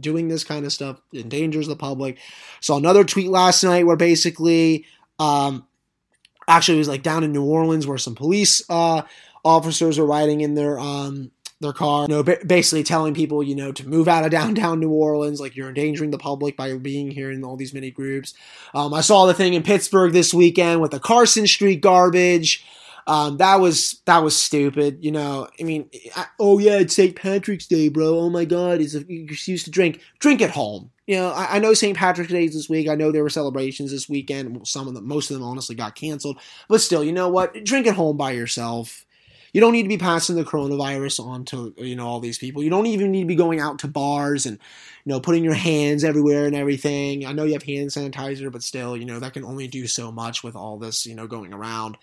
doing 0.01 0.29
this 0.29 0.45
kind 0.45 0.65
of 0.65 0.73
stuff 0.73 1.01
endangers 1.13 1.67
the 1.67 1.77
public. 1.77 2.19
Saw 2.61 2.77
another 2.77 3.05
tweet 3.05 3.31
last 3.31 3.63
night 3.63 3.87
where 3.87 3.97
basically, 3.97 4.87
um, 5.19 5.67
actually, 6.51 6.77
it 6.77 6.79
was 6.79 6.89
like 6.89 7.03
down 7.03 7.25
in 7.25 7.33
New 7.33 7.45
Orleans 7.45 7.87
where 7.87 7.99
some 7.99 8.15
police 8.15 8.63
uh, 8.69 9.03
officers 9.45 9.99
were 9.99 10.07
riding 10.07 10.41
in 10.41 10.55
their 10.55 10.79
um, 10.79 11.31
their 11.61 11.73
car, 11.73 12.07
you 12.09 12.09
know, 12.09 12.23
basically 12.23 12.83
telling 12.83 13.13
people, 13.13 13.43
you 13.43 13.55
know, 13.55 13.71
to 13.71 13.87
move 13.87 14.09
out 14.09 14.25
of 14.25 14.31
downtown 14.31 14.81
New 14.81 14.91
Orleans, 14.91 15.41
like 15.41 15.57
you're 15.57 15.69
endangering 15.69 16.11
the 16.11 16.19
public 16.19 16.57
by 16.57 16.75
being 16.77 17.11
here 17.11 17.31
in 17.31 17.45
all 17.45 17.57
these 17.57 17.75
mini 17.75 17.91
groups. 17.91 18.33
Um, 18.75 18.95
I 18.95 19.03
saw 19.03 19.27
the 19.27 19.35
thing 19.35 19.55
in 19.55 19.63
Pittsburgh 19.63 20.13
this 20.13 20.33
weekend 20.33 20.81
with 20.81 20.91
the 20.91 21.01
Carson 21.01 21.47
Street 21.47 21.83
garbage. 21.83 22.65
Um, 23.07 23.39
that 23.39 23.57
was 23.57 24.03
that 24.07 24.23
was 24.23 24.41
stupid. 24.41 24.99
You 25.03 25.13
know, 25.13 25.49
I 25.59 25.63
mean, 25.63 25.91
I, 26.17 26.27
oh 26.39 26.59
yeah, 26.59 26.79
it's 26.79 26.95
St. 26.95 27.17
Patrick's 27.17 27.67
Day, 27.67 27.89
bro. 27.89 28.19
Oh 28.19 28.31
my 28.31 28.45
God, 28.45 28.81
it's 28.81 28.95
an 28.95 29.07
excuse 29.09 29.65
to 29.65 29.71
drink. 29.71 30.01
Drink 30.19 30.43
at 30.43 30.51
home. 30.51 30.91
You 31.07 31.17
know, 31.17 31.31
I, 31.31 31.57
I 31.57 31.59
know 31.59 31.75
St. 31.75 31.97
Patrick's 31.97 32.31
Day 32.31 32.45
is 32.45 32.55
this 32.55 32.69
week. 32.69 32.89
I 32.89 32.95
know 32.95 33.11
there 33.11 33.23
were 33.23 33.31
celebrations 33.31 33.91
this 33.91 34.09
weekend. 34.09 34.67
Some 34.67 34.87
of 34.87 34.95
them, 34.95 35.09
most 35.09 35.31
of 35.31 35.37
them, 35.37 35.45
honestly, 35.45 35.75
got 35.75 35.97
canceled. 35.97 36.39
But 36.69 36.81
still, 36.81 37.03
you 37.03 37.13
know 37.13 37.29
what? 37.29 37.65
Drink 37.65 37.87
at 37.87 37.97
home 37.97 38.17
by 38.17 38.33
yourself. 38.33 39.05
You 39.53 39.61
don't 39.61 39.73
need 39.73 39.83
to 39.83 39.89
be 39.89 39.99
passing 39.99 40.37
the 40.37 40.45
coronavirus 40.45 41.25
on 41.25 41.45
to 41.47 41.75
you 41.79 41.97
know 41.97 42.07
all 42.07 42.21
these 42.21 42.39
people. 42.39 42.63
You 42.63 42.71
don't 42.71 42.87
even 42.87 43.11
need 43.11 43.23
to 43.23 43.27
be 43.27 43.35
going 43.35 43.61
out 43.61 43.81
to 43.81 43.89
bars 43.89 44.47
and 44.47 44.59
you 45.05 45.11
know 45.11 45.21
putting 45.21 45.43
your 45.43 45.55
hands 45.55 46.05
everywhere 46.05 46.47
and 46.47 46.55
everything. 46.55 47.27
I 47.27 47.33
know 47.33 47.45
you 47.45 47.55
have 47.55 47.63
hand 47.65 47.91
sanitizer, 47.91 48.53
but 48.53 48.63
still, 48.63 48.97
you 48.97 49.05
know 49.05 49.19
that 49.19 49.33
can 49.33 49.45
only 49.45 49.67
do 49.67 49.87
so 49.87 50.13
much 50.13 50.45
with 50.45 50.55
all 50.55 50.79
this 50.79 51.07
you 51.07 51.15
know 51.15 51.27
going 51.27 51.53
around. 51.53 51.97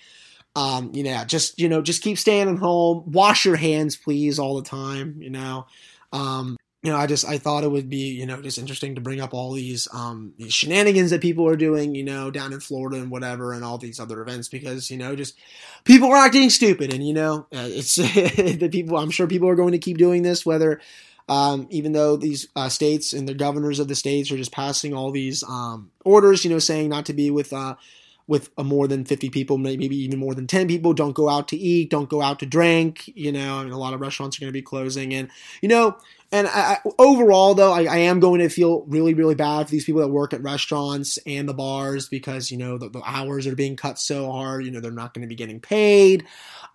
Um, 0.57 0.89
you 0.92 1.04
know, 1.04 1.24
just 1.24 1.59
you 1.59 1.69
know, 1.69 1.83
just 1.83 2.01
keep 2.01 2.18
staying 2.18 2.50
at 2.50 2.57
home. 2.57 3.04
Wash 3.06 3.45
your 3.45 3.57
hands, 3.57 3.95
please, 3.95 4.39
all 4.39 4.56
the 4.56 4.68
time. 4.68 5.18
You 5.21 5.30
know, 5.30 5.68
um, 6.12 6.57
you 6.81 6.92
know, 6.92 6.98
I 6.98 7.06
just 7.06 7.27
I 7.27 7.38
thought 7.38 7.63
it 7.63 7.69
would 7.69 7.89
be 7.89 8.13
you 8.15 8.25
know 8.25 8.42
just 8.42 8.57
interesting 8.57 8.95
to 8.95 9.01
bring 9.01 9.21
up 9.21 9.36
all 9.36 9.54
these 9.54 9.88
um 9.94 10.33
shenanigans 10.50 11.12
that 11.12 11.21
people 11.21 11.48
are 11.48 11.56
doing, 11.56 11.94
you 11.94 12.04
know, 12.04 12.31
down 12.31 12.54
in 12.54 12.59
Florida 12.59 12.98
and 12.98 13.12
whatever, 13.12 13.54
and 13.54 13.63
all 13.63 13.77
these 13.77 14.00
other 14.00 14.19
events 14.24 14.50
because 14.50 14.89
you 14.89 14.98
know 14.98 15.15
just 15.15 15.38
people 15.83 16.09
are 16.09 16.18
acting 16.18 16.50
stupid, 16.50 16.92
and 16.92 17.07
you 17.07 17.13
know 17.13 17.45
uh, 17.54 17.68
it's 17.69 17.95
the 17.95 18.69
people. 18.71 18.98
I'm 18.98 19.12
sure 19.12 19.27
people 19.27 19.50
are 19.50 19.56
going 19.56 19.74
to 19.74 19.77
keep 19.77 20.00
doing 20.00 20.24
this, 20.24 20.44
whether 20.44 20.81
um, 21.30 21.68
even 21.69 21.92
though 21.92 22.18
these 22.18 22.48
uh, 22.56 22.69
states 22.69 23.13
and 23.13 23.30
the 23.30 23.36
governors 23.36 23.77
of 23.77 23.88
the 23.88 23.95
states 23.95 24.31
are 24.31 24.38
just 24.38 24.51
passing 24.51 24.95
all 24.95 25.12
these 25.12 25.44
um, 25.44 25.92
orders, 26.04 26.44
you 26.44 26.50
know, 26.50 26.57
saying 26.57 26.89
not 26.89 27.06
to 27.06 27.13
be 27.13 27.30
with 27.30 27.54
uh, 27.54 27.75
with 28.27 28.50
a 28.57 28.63
more 28.63 28.88
than 28.88 29.06
50 29.06 29.29
people, 29.29 29.57
maybe 29.57 29.95
even 29.95 30.19
more 30.19 30.35
than 30.35 30.47
10 30.47 30.68
people. 30.68 30.94
Don't 30.94 31.15
go 31.15 31.29
out 31.29 31.47
to 31.50 31.57
eat. 31.57 31.89
Don't 31.89 32.09
go 32.09 32.21
out 32.21 32.39
to 32.39 32.45
drink. 32.45 33.09
You 33.15 33.31
know, 33.31 33.57
I 33.57 33.63
mean, 33.63 33.71
a 33.71 33.77
lot 33.77 33.94
of 33.94 34.01
restaurants 34.01 34.38
are 34.38 34.41
going 34.41 34.50
to 34.50 34.57
be 34.57 34.62
closing. 34.62 35.13
And, 35.13 35.29
you 35.62 35.69
know, 35.69 35.97
and 36.29 36.45
I, 36.47 36.79
overall, 37.00 37.53
though, 37.53 37.71
I, 37.71 37.83
I, 37.83 37.97
am 38.00 38.19
going 38.19 38.41
to 38.41 38.50
feel 38.50 38.81
really, 38.81 39.13
really 39.13 39.35
bad 39.35 39.65
for 39.65 39.71
these 39.71 39.85
people 39.85 40.01
that 40.01 40.09
work 40.09 40.33
at 40.33 40.44
restaurants 40.44 41.18
and 41.25 41.47
the 41.47 41.53
bars 41.53 42.09
because, 42.09 42.51
you 42.51 42.57
know, 42.57 42.77
the, 42.77 42.89
the 42.89 43.01
hours 43.06 43.47
are 43.47 43.56
being 43.56 43.77
cut 43.77 43.97
so 43.97 44.30
hard. 44.30 44.65
You 44.65 44.71
know, 44.71 44.81
they're 44.81 44.91
not 44.91 45.13
going 45.13 45.21
to 45.21 45.30
be 45.30 45.35
getting 45.35 45.62
paid. 45.62 46.25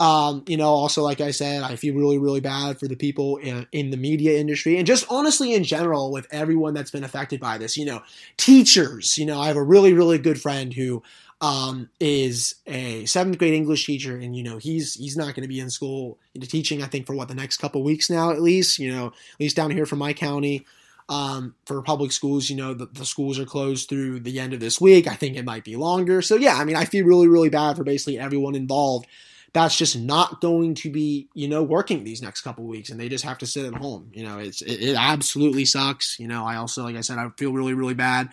Um, 0.00 0.43
you 0.46 0.56
know, 0.56 0.70
also, 0.70 1.02
like 1.02 1.20
I 1.20 1.32
said, 1.32 1.62
I 1.62 1.76
feel 1.76 1.94
really, 1.94 2.16
really 2.16 2.40
bad 2.40 2.81
for 2.81 2.88
the 2.88 2.96
people 2.96 3.37
in, 3.37 3.66
in 3.72 3.90
the 3.90 3.98
media 3.98 4.38
industry 4.38 4.78
and 4.78 4.87
just 4.87 5.05
honestly 5.10 5.52
in 5.52 5.64
general 5.64 6.10
with 6.10 6.26
everyone 6.31 6.72
that's 6.72 6.90
been 6.90 7.05
affected 7.05 7.38
by 7.38 7.58
this. 7.58 7.76
You 7.76 7.84
know, 7.84 8.02
teachers, 8.38 9.19
you 9.19 9.26
know, 9.26 9.38
I 9.38 9.48
have 9.48 9.56
a 9.56 9.62
really, 9.62 9.93
really 9.93 10.19
good 10.19 10.40
friend 10.40 10.72
who 10.72 11.02
um, 11.42 11.90
is 11.98 12.54
a 12.68 13.04
seventh 13.04 13.36
grade 13.36 13.52
English 13.52 13.84
teacher, 13.84 14.16
and 14.16 14.34
you 14.34 14.44
know 14.44 14.58
he's 14.58 14.94
he's 14.94 15.16
not 15.16 15.34
going 15.34 15.42
to 15.42 15.48
be 15.48 15.58
in 15.58 15.68
school 15.68 16.18
into 16.34 16.46
teaching. 16.46 16.82
I 16.82 16.86
think 16.86 17.04
for 17.04 17.16
what 17.16 17.26
the 17.26 17.34
next 17.34 17.56
couple 17.56 17.82
weeks 17.82 18.08
now, 18.08 18.30
at 18.30 18.40
least. 18.40 18.78
You 18.78 18.94
know, 18.94 19.06
at 19.08 19.40
least 19.40 19.56
down 19.56 19.72
here 19.72 19.84
from 19.84 19.98
my 19.98 20.12
county, 20.12 20.64
um, 21.08 21.56
for 21.66 21.82
public 21.82 22.12
schools, 22.12 22.48
you 22.48 22.56
know 22.56 22.74
the, 22.74 22.86
the 22.86 23.04
schools 23.04 23.40
are 23.40 23.44
closed 23.44 23.88
through 23.88 24.20
the 24.20 24.38
end 24.38 24.54
of 24.54 24.60
this 24.60 24.80
week. 24.80 25.08
I 25.08 25.14
think 25.14 25.36
it 25.36 25.44
might 25.44 25.64
be 25.64 25.74
longer. 25.74 26.22
So 26.22 26.36
yeah, 26.36 26.54
I 26.54 26.64
mean, 26.64 26.76
I 26.76 26.84
feel 26.84 27.04
really 27.04 27.26
really 27.26 27.50
bad 27.50 27.76
for 27.76 27.82
basically 27.82 28.20
everyone 28.20 28.55
involved. 28.55 29.08
That's 29.52 29.76
just 29.76 29.98
not 29.98 30.40
going 30.40 30.76
to 30.76 30.90
be, 30.90 31.28
you 31.34 31.46
know, 31.46 31.62
working 31.62 32.05
these 32.05 32.22
next 32.22 32.40
couple 32.40 32.64
weeks, 32.64 32.88
and 32.88 32.98
they 32.98 33.10
just 33.10 33.24
have 33.24 33.36
to 33.38 33.46
sit 33.46 33.67
at 33.67 33.74
home. 33.74 34.10
You 34.14 34.24
know, 34.24 34.38
it's 34.38 34.62
it, 34.62 34.81
it 34.81 34.96
absolutely 34.96 35.64
sucks. 35.64 36.20
You 36.20 36.28
know, 36.28 36.46
I 36.46 36.56
also, 36.56 36.84
like 36.84 36.96
I 36.96 37.00
said, 37.00 37.19
I 37.19 37.28
feel 37.36 37.52
really 37.52 37.74
really 37.74 37.94
bad 37.94 38.31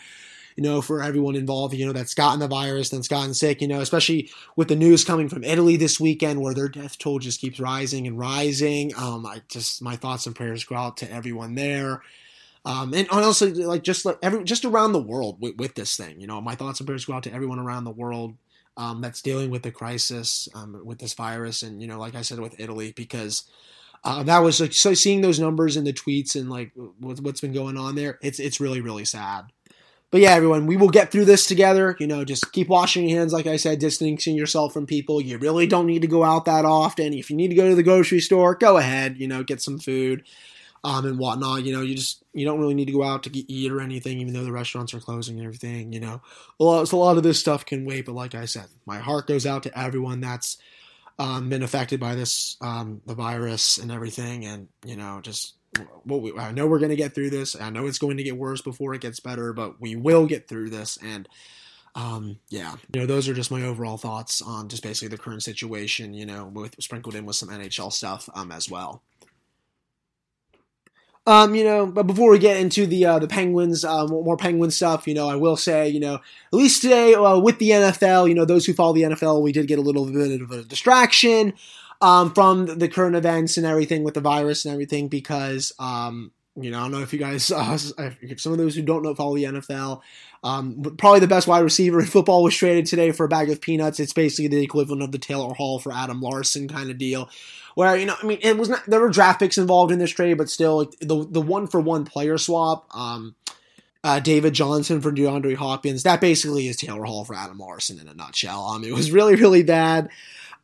you 0.60 0.63
know, 0.63 0.82
for 0.82 1.01
everyone 1.01 1.38
involved, 1.38 1.74
you 1.74 1.86
know, 1.86 1.94
that's 1.94 2.13
gotten 2.13 2.42
the 2.42 2.48
virus, 2.50 2.89
that's 2.89 3.08
gotten 3.08 3.34
sick, 3.34 3.62
you 3.62 3.68
know, 3.70 3.80
especially 3.80 4.30
with 4.58 4.68
the 4.68 4.75
news 4.75 5.06
coming 5.06 5.30
from 5.30 5.46
Italy 5.46 5.78
this 5.78 6.01
weekend 6.01 6.42
where 6.42 6.54
their 6.54 6.68
death 6.68 6.98
toll 6.98 7.18
just 7.18 7.39
keeps 7.39 7.62
rising 7.62 8.08
and 8.08 8.20
rising. 8.20 8.94
Um, 8.98 9.25
I 9.25 9.42
just, 9.48 9.82
my 9.82 9.96
thoughts 9.96 10.28
and 10.28 10.36
prayers 10.36 10.66
go 10.66 10.75
out 10.75 10.98
to 10.98 11.10
everyone 11.10 11.56
there. 11.56 12.01
Um, 12.66 12.94
and 12.94 13.08
honestly, 13.10 13.54
like 13.54 13.84
just 13.84 14.04
like 14.04 14.18
every, 14.22 14.44
just 14.44 14.66
around 14.66 14.92
the 14.92 15.01
world 15.01 15.38
with, 15.39 15.56
with 15.56 15.75
this 15.75 15.96
thing, 15.96 16.20
you 16.20 16.28
know, 16.28 16.42
my 16.42 16.56
thoughts 16.56 16.82
and 16.82 16.88
prayers 16.88 17.06
go 17.06 17.13
out 17.13 17.24
to 17.24 17.34
everyone 17.34 17.60
around 17.60 17.86
the 17.86 17.92
world 17.92 18.36
um, 18.75 19.00
that's 19.00 19.22
dealing 19.22 19.51
with 19.51 19.63
the 19.63 19.72
crisis 19.72 20.50
um, 20.56 20.82
with 20.84 21.00
this 21.00 21.13
virus, 21.13 21.63
and 21.63 21.82
you 21.82 21.88
know, 21.88 22.00
like 22.00 22.16
I 22.16 22.22
said, 22.22 22.39
with 22.39 22.60
Italy, 22.60 22.94
because 22.96 23.44
uh, 24.04 24.24
that 24.24 24.39
was 24.39 24.62
like 24.62 24.74
so 24.74 24.94
seeing 24.94 25.22
those 25.22 25.39
numbers 25.39 25.75
in 25.75 25.84
the 25.84 25.92
tweets 25.92 26.36
and 26.36 26.50
like 26.50 26.72
what's 27.00 27.42
been 27.42 27.54
going 27.54 27.78
on 27.78 27.96
there. 27.96 28.18
It's 28.22 28.39
it's 28.39 28.62
really 28.62 28.80
really 28.80 29.06
sad. 29.06 29.51
But 30.12 30.22
yeah, 30.22 30.32
everyone, 30.32 30.66
we 30.66 30.75
will 30.75 30.89
get 30.89 31.12
through 31.12 31.25
this 31.25 31.46
together. 31.46 31.96
You 32.00 32.08
know, 32.08 32.25
just 32.25 32.51
keep 32.51 32.68
washing 32.68 33.08
your 33.08 33.20
hands, 33.20 33.32
like 33.32 33.46
I 33.46 33.58
said, 33.58 33.80
distancing 33.80 34.36
yourself 34.36 34.74
from 34.74 34.88
people. 34.88 35.22
You 35.22 35.38
really 35.38 35.68
don't 35.68 35.86
need 35.86 36.01
to 36.01 36.08
go 36.08 36.24
out 36.24 36.46
that 36.46 36.66
often. 36.66 37.13
If 37.13 37.30
you 37.30 37.36
need 37.36 37.50
to 37.50 37.56
go 37.56 37.70
to 37.70 37.75
the 37.75 37.84
grocery 37.84 38.20
store, 38.20 38.56
go 38.56 38.78
ahead. 38.78 39.18
You 39.20 39.28
know, 39.28 39.44
get 39.44 39.62
some 39.62 39.78
food 39.78 40.24
um, 40.84 41.06
and 41.06 41.20
whatnot. 41.20 41.63
You 41.63 41.74
know, 41.74 41.82
you 41.82 41.96
just 41.96 42.24
you 42.34 42.46
don't 42.46 42.60
really 42.60 42.74
need 42.74 42.86
to 42.86 42.94
go 42.94 43.04
out 43.04 43.24
to 43.24 43.51
eat 43.51 43.72
or 43.72 43.82
anything, 43.82 44.20
even 44.20 44.34
though 44.34 44.44
the 44.44 44.51
restaurants 44.51 44.94
are 44.94 45.00
closing 45.00 45.38
and 45.38 45.46
everything. 45.46 45.94
You 45.94 46.00
know, 46.00 46.22
a 46.60 46.63
lot, 46.63 46.88
so 46.88 46.98
a 46.98 47.00
lot 47.00 47.18
of 47.18 47.24
this 47.24 47.39
stuff 47.39 47.66
can 47.66 47.86
wait. 47.86 48.06
But 48.06 48.16
like 48.16 48.36
I 48.36 48.46
said, 48.46 48.66
my 48.86 49.00
heart 49.00 49.28
goes 49.28 49.46
out 49.46 49.63
to 49.63 49.80
everyone 49.80 50.22
that's 50.22 50.58
um, 51.18 51.50
been 51.50 51.63
affected 51.63 52.00
by 52.00 52.16
this 52.16 52.58
um, 52.62 53.01
the 53.06 53.13
virus 53.16 53.78
and 53.78 53.92
everything, 53.92 54.46
and 54.46 54.68
you 54.86 54.96
know, 54.96 55.20
just 55.22 55.56
well, 56.05 56.21
we, 56.21 56.38
I 56.38 56.51
know 56.51 56.67
we're 56.67 56.79
going 56.79 56.89
to 56.89 56.95
get 56.95 57.13
through 57.13 57.29
this. 57.29 57.59
I 57.59 57.69
know 57.69 57.85
it's 57.88 57.99
going 57.99 58.17
to 58.17 58.23
get 58.23 58.38
worse 58.38 58.61
before 58.61 58.93
it 58.93 59.01
gets 59.01 59.19
better, 59.19 59.53
but 59.53 59.79
we 59.79 59.95
will 59.95 60.25
get 60.25 60.47
through 60.47 60.69
this. 60.69 60.97
And 61.03 61.27
um, 61.95 62.39
yeah, 62.49 62.75
you 62.93 63.01
know, 63.01 63.05
those 63.05 63.27
are 63.27 63.33
just 63.33 63.51
my 63.51 63.63
overall 63.63 63.97
thoughts 63.97 64.41
on 64.41 64.69
just 64.69 64.83
basically 64.83 65.09
the 65.09 65.21
current 65.21 65.43
situation. 65.43 66.13
You 66.13 66.25
know, 66.25 66.45
with 66.45 66.75
sprinkled 66.79 67.15
in 67.15 67.25
with 67.25 67.35
some 67.35 67.49
NHL 67.49 67.91
stuff 67.91 68.29
um, 68.33 68.51
as 68.51 68.69
well. 68.69 69.03
Um, 71.27 71.53
you 71.53 71.63
know, 71.63 71.85
but 71.85 72.07
before 72.07 72.31
we 72.31 72.39
get 72.39 72.57
into 72.57 72.88
the 72.88 73.05
uh, 73.05 73.19
the 73.19 73.27
Penguins, 73.27 73.85
uh, 73.85 74.07
more 74.07 74.38
Penguin 74.38 74.71
stuff, 74.71 75.07
you 75.07 75.13
know, 75.13 75.29
I 75.29 75.35
will 75.35 75.57
say, 75.57 75.88
you 75.88 75.99
know, 75.99 76.15
at 76.15 76.21
least 76.53 76.81
today 76.81 77.13
uh, 77.13 77.38
with 77.38 77.59
the 77.59 77.69
NFL, 77.69 78.27
you 78.29 78.33
know, 78.33 78.45
those 78.45 78.65
who 78.65 78.73
follow 78.73 78.93
the 78.93 79.03
NFL, 79.03 79.43
we 79.43 79.51
did 79.51 79.67
get 79.67 79.77
a 79.77 79.83
little 79.83 80.11
bit 80.11 80.41
of 80.41 80.51
a 80.51 80.63
distraction 80.63 81.53
um, 82.01 82.34
from 82.34 82.65
the 82.65 82.88
current 82.88 83.15
events 83.15 83.58
and 83.58 83.65
everything 83.65 84.03
with 84.03 84.13
the 84.13 84.22
virus 84.22 84.65
and 84.65 84.74
everything 84.74 85.08
because, 85.08 85.74
um, 85.79 86.32
you 86.56 86.72
know, 86.72 86.79
I 86.79 86.82
don't 86.84 86.91
know 86.91 87.01
if 87.01 87.13
you 87.13 87.20
guys, 87.20 87.51
uh, 87.51 87.77
some 87.77 88.51
of 88.51 88.58
those 88.58 88.75
who 88.75 88.82
don't 88.82 89.03
know 89.03 89.15
follow 89.15 89.36
the 89.36 89.44
NFL, 89.44 90.01
um, 90.44 90.96
probably 90.98 91.20
the 91.20 91.27
best 91.27 91.48
wide 91.48 91.60
receiver 91.60 92.00
in 92.00 92.06
football 92.08 92.44
was 92.44 92.56
traded 92.56 92.86
today 92.86 93.12
for 93.12 93.25
a 93.25 93.29
bag 93.29 93.50
of 93.50 93.62
peanuts. 93.62 94.00
It's 94.00 94.13
basically 94.13 94.48
the 94.48 94.63
equivalent 94.63 95.03
of 95.03 95.12
the 95.12 95.18
Taylor 95.18 95.53
Hall 95.53 95.79
for 95.79 95.91
Adam 95.91 96.22
Larsson 96.22 96.68
kind 96.68 96.89
of 96.89 96.98
deal 96.98 97.29
where 97.79 97.96
you 97.96 98.06
know, 98.06 98.15
I 98.22 98.25
mean, 98.25 98.39
it 98.41 98.58
was 98.58 98.68
not 98.68 98.86
there 98.88 99.00
were 99.00 99.10
draft 99.10 99.39
picks 99.39 99.58
involved 99.58 99.94
in 99.94 100.00
this 100.00 100.12
trade, 100.12 100.38
but 100.38 100.50
still, 100.50 100.91
the 101.00 101.25
the 101.29 101.39
one 101.39 101.65
for 101.65 101.79
one 101.79 102.03
player 102.03 102.38
swap. 102.38 102.94
Um, 102.94 103.36
uh, 104.03 104.20
David 104.20 104.53
Johnson 104.53 105.00
for 105.00 105.13
DeAndre 105.13 105.56
Hopkins. 105.56 106.03
That 106.03 106.20
basically 106.20 106.68
is 106.68 106.75
Taylor 106.75 107.06
Hall 107.06 107.24
for 107.24 107.36
Adam 107.36 107.58
Larsson 107.58 107.98
in 108.00 108.10
a 108.10 108.13
nutshell. 108.13 108.65
Um, 108.65 108.84
it 108.84 108.94
was 108.94 109.12
really, 109.12 109.36
really 109.36 109.63
bad. 109.63 110.10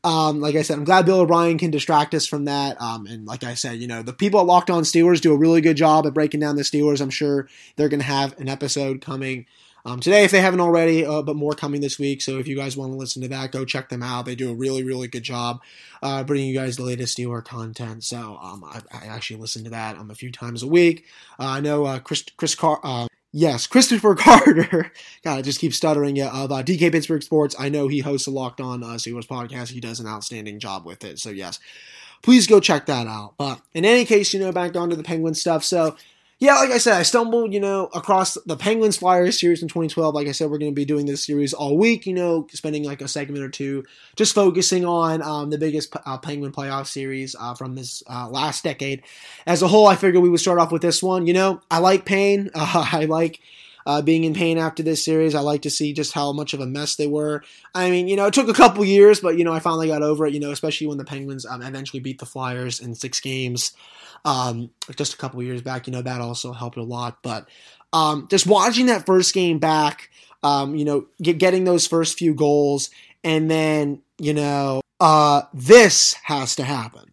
Um, 0.05 0.39
like 0.39 0.55
I 0.55 0.61
said, 0.61 0.77
I'm 0.77 0.83
glad 0.83 1.07
Bill 1.07 1.21
O'Brien 1.21 1.57
can 1.57 1.71
distract 1.71 2.13
us 2.13 2.27
from 2.27 2.45
that. 2.45 2.79
Um, 2.79 3.07
and 3.07 3.25
like 3.25 3.43
I 3.43 3.55
said, 3.55 3.79
you 3.79 3.87
know, 3.87 4.03
the 4.03 4.13
people 4.13 4.39
at 4.39 4.45
Locked 4.45 4.69
On 4.69 4.83
Steelers 4.83 5.19
do 5.19 5.33
a 5.33 5.37
really 5.37 5.61
good 5.61 5.77
job 5.77 6.05
at 6.05 6.13
breaking 6.13 6.41
down 6.41 6.55
the 6.55 6.61
Steelers. 6.61 7.01
I'm 7.01 7.09
sure 7.09 7.49
they're 7.75 7.89
going 7.89 8.01
to 8.01 8.05
have 8.05 8.39
an 8.39 8.47
episode 8.47 9.01
coming 9.01 9.47
um, 9.83 9.99
today 9.99 10.23
if 10.23 10.29
they 10.29 10.41
haven't 10.41 10.59
already, 10.59 11.03
uh, 11.03 11.23
but 11.23 11.35
more 11.35 11.53
coming 11.53 11.81
this 11.81 11.97
week. 11.97 12.21
So 12.21 12.37
if 12.37 12.47
you 12.47 12.55
guys 12.55 12.77
want 12.77 12.91
to 12.91 12.97
listen 12.97 13.23
to 13.23 13.27
that, 13.29 13.51
go 13.51 13.65
check 13.65 13.89
them 13.89 14.03
out. 14.03 14.25
They 14.25 14.35
do 14.35 14.51
a 14.51 14.55
really, 14.55 14.83
really 14.83 15.07
good 15.07 15.23
job 15.23 15.61
uh, 16.03 16.23
bringing 16.23 16.49
you 16.49 16.55
guys 16.55 16.77
the 16.77 16.83
latest 16.83 17.17
newer 17.17 17.41
content. 17.41 18.03
So 18.03 18.37
um, 18.39 18.63
I, 18.63 18.81
I, 18.91 19.07
actually 19.07 19.39
listen 19.39 19.63
to 19.63 19.71
that 19.71 19.97
um, 19.97 20.11
a 20.11 20.15
few 20.15 20.31
times 20.31 20.61
a 20.61 20.67
week. 20.67 21.05
Uh, 21.39 21.45
I 21.45 21.61
know 21.61 21.85
uh, 21.85 21.97
Chris 21.97 22.23
Chris 22.37 22.53
Car. 22.53 22.79
Yes, 23.37 23.67
Christopher 23.67 24.15
Carter. 24.19 24.93
God, 25.21 25.39
I 25.39 25.41
just 25.41 25.59
keep 25.59 25.73
stuttering. 25.73 26.15
Yeah, 26.15 26.31
of 26.31 26.53
uh, 26.53 26.63
DK 26.63 26.89
Pittsburgh 26.89 27.21
Sports. 27.21 27.53
I 27.59 27.67
know 27.67 27.89
he 27.89 27.99
hosts 27.99 28.27
a 28.27 28.31
Locked 28.31 28.61
On 28.61 28.81
uh, 28.81 28.91
Steelers 28.91 29.27
podcast. 29.27 29.71
He 29.71 29.81
does 29.81 29.99
an 29.99 30.07
outstanding 30.07 30.57
job 30.57 30.85
with 30.85 31.03
it. 31.03 31.19
So 31.19 31.31
yes, 31.31 31.59
please 32.23 32.47
go 32.47 32.61
check 32.61 32.85
that 32.85 33.07
out. 33.07 33.33
But 33.37 33.59
in 33.73 33.83
any 33.83 34.05
case, 34.05 34.33
you 34.33 34.39
know, 34.39 34.53
back 34.53 34.77
onto 34.77 34.95
the 34.95 35.03
Penguin 35.03 35.33
stuff. 35.33 35.65
So 35.65 35.97
yeah, 36.37 36.55
like 36.55 36.71
I 36.71 36.79
said, 36.79 36.95
I 36.95 37.03
stumbled, 37.03 37.53
you 37.53 37.61
know, 37.61 37.85
across 37.93 38.33
the 38.45 38.57
Penguins 38.57 38.97
Flyers 38.97 39.39
series 39.39 39.61
in 39.61 39.69
2012. 39.69 40.13
Like 40.13 40.27
I 40.27 40.33
said, 40.33 40.49
we're 40.49 40.57
going 40.57 40.71
to 40.71 40.75
be 40.75 40.83
doing 40.83 41.05
this 41.05 41.25
series 41.25 41.53
all 41.53 41.77
week, 41.77 42.05
you 42.05 42.13
know, 42.13 42.45
spending 42.51 42.83
like 42.83 43.01
a 43.01 43.07
segment 43.07 43.41
or 43.41 43.47
two 43.47 43.85
just 44.17 44.35
focusing 44.35 44.83
on 44.83 45.21
um, 45.21 45.49
the 45.49 45.57
biggest 45.57 45.95
uh, 46.05 46.17
Penguin 46.17 46.51
playoff 46.51 46.87
series 46.87 47.37
uh, 47.39 47.53
from 47.53 47.75
this 47.75 48.03
uh, 48.09 48.27
last 48.27 48.65
decade. 48.65 49.03
As 49.47 49.61
a 49.61 49.67
whole, 49.69 49.87
I 49.87 49.95
figured 49.95 50.21
we 50.21 50.29
would 50.29 50.41
start 50.41 50.59
off 50.59 50.73
with 50.73 50.81
this 50.81 51.01
one. 51.01 51.25
You 51.25 51.33
know, 51.33 51.61
I 51.71 51.79
like 51.79 52.03
pain. 52.03 52.49
I 52.55 53.05
like 53.05 53.39
uh, 53.85 54.01
being 54.01 54.25
in 54.25 54.33
pain 54.33 54.57
after 54.57 54.83
this 54.83 55.05
series. 55.05 55.35
I 55.35 55.39
like 55.39 55.61
to 55.61 55.69
see 55.69 55.93
just 55.93 56.11
how 56.11 56.33
much 56.33 56.53
of 56.53 56.59
a 56.59 56.65
mess 56.65 56.97
they 56.97 57.07
were. 57.07 57.43
I 57.73 57.89
mean, 57.89 58.09
you 58.09 58.17
know, 58.17 58.25
it 58.25 58.33
took 58.33 58.49
a 58.49 58.53
couple 58.53 58.83
years, 58.83 59.21
but, 59.21 59.37
you 59.37 59.45
know, 59.45 59.53
I 59.53 59.59
finally 59.59 59.87
got 59.87 60.01
over 60.01 60.25
it, 60.25 60.33
you 60.33 60.41
know, 60.41 60.51
especially 60.51 60.87
when 60.87 60.97
the 60.97 61.05
Penguins 61.05 61.45
um, 61.45 61.61
eventually 61.61 62.01
beat 62.01 62.19
the 62.19 62.25
Flyers 62.25 62.81
in 62.81 62.93
six 62.93 63.21
games 63.21 63.71
um, 64.25 64.71
just 64.97 65.13
a 65.13 65.17
couple 65.17 65.41
years 65.41 65.61
back. 65.61 65.87
You 65.87 65.93
know, 65.93 66.01
that 66.01 66.19
also 66.19 66.51
helped 66.51 66.77
a 66.77 66.83
lot. 66.83 67.19
But 67.21 67.47
um, 67.93 68.27
just 68.29 68.45
watching 68.47 68.87
that 68.87 69.05
first 69.05 69.33
game 69.33 69.59
back, 69.59 70.09
um, 70.43 70.75
you 70.75 70.83
know, 70.83 71.05
get, 71.21 71.37
getting 71.37 71.63
those 71.63 71.87
first 71.87 72.17
few 72.17 72.33
goals, 72.33 72.89
and 73.23 73.49
then, 73.49 74.01
you 74.17 74.33
know, 74.33 74.81
uh, 74.99 75.43
this 75.53 76.13
has 76.23 76.55
to 76.57 76.63
happen. 76.63 77.11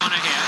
Ahead. 0.00 0.42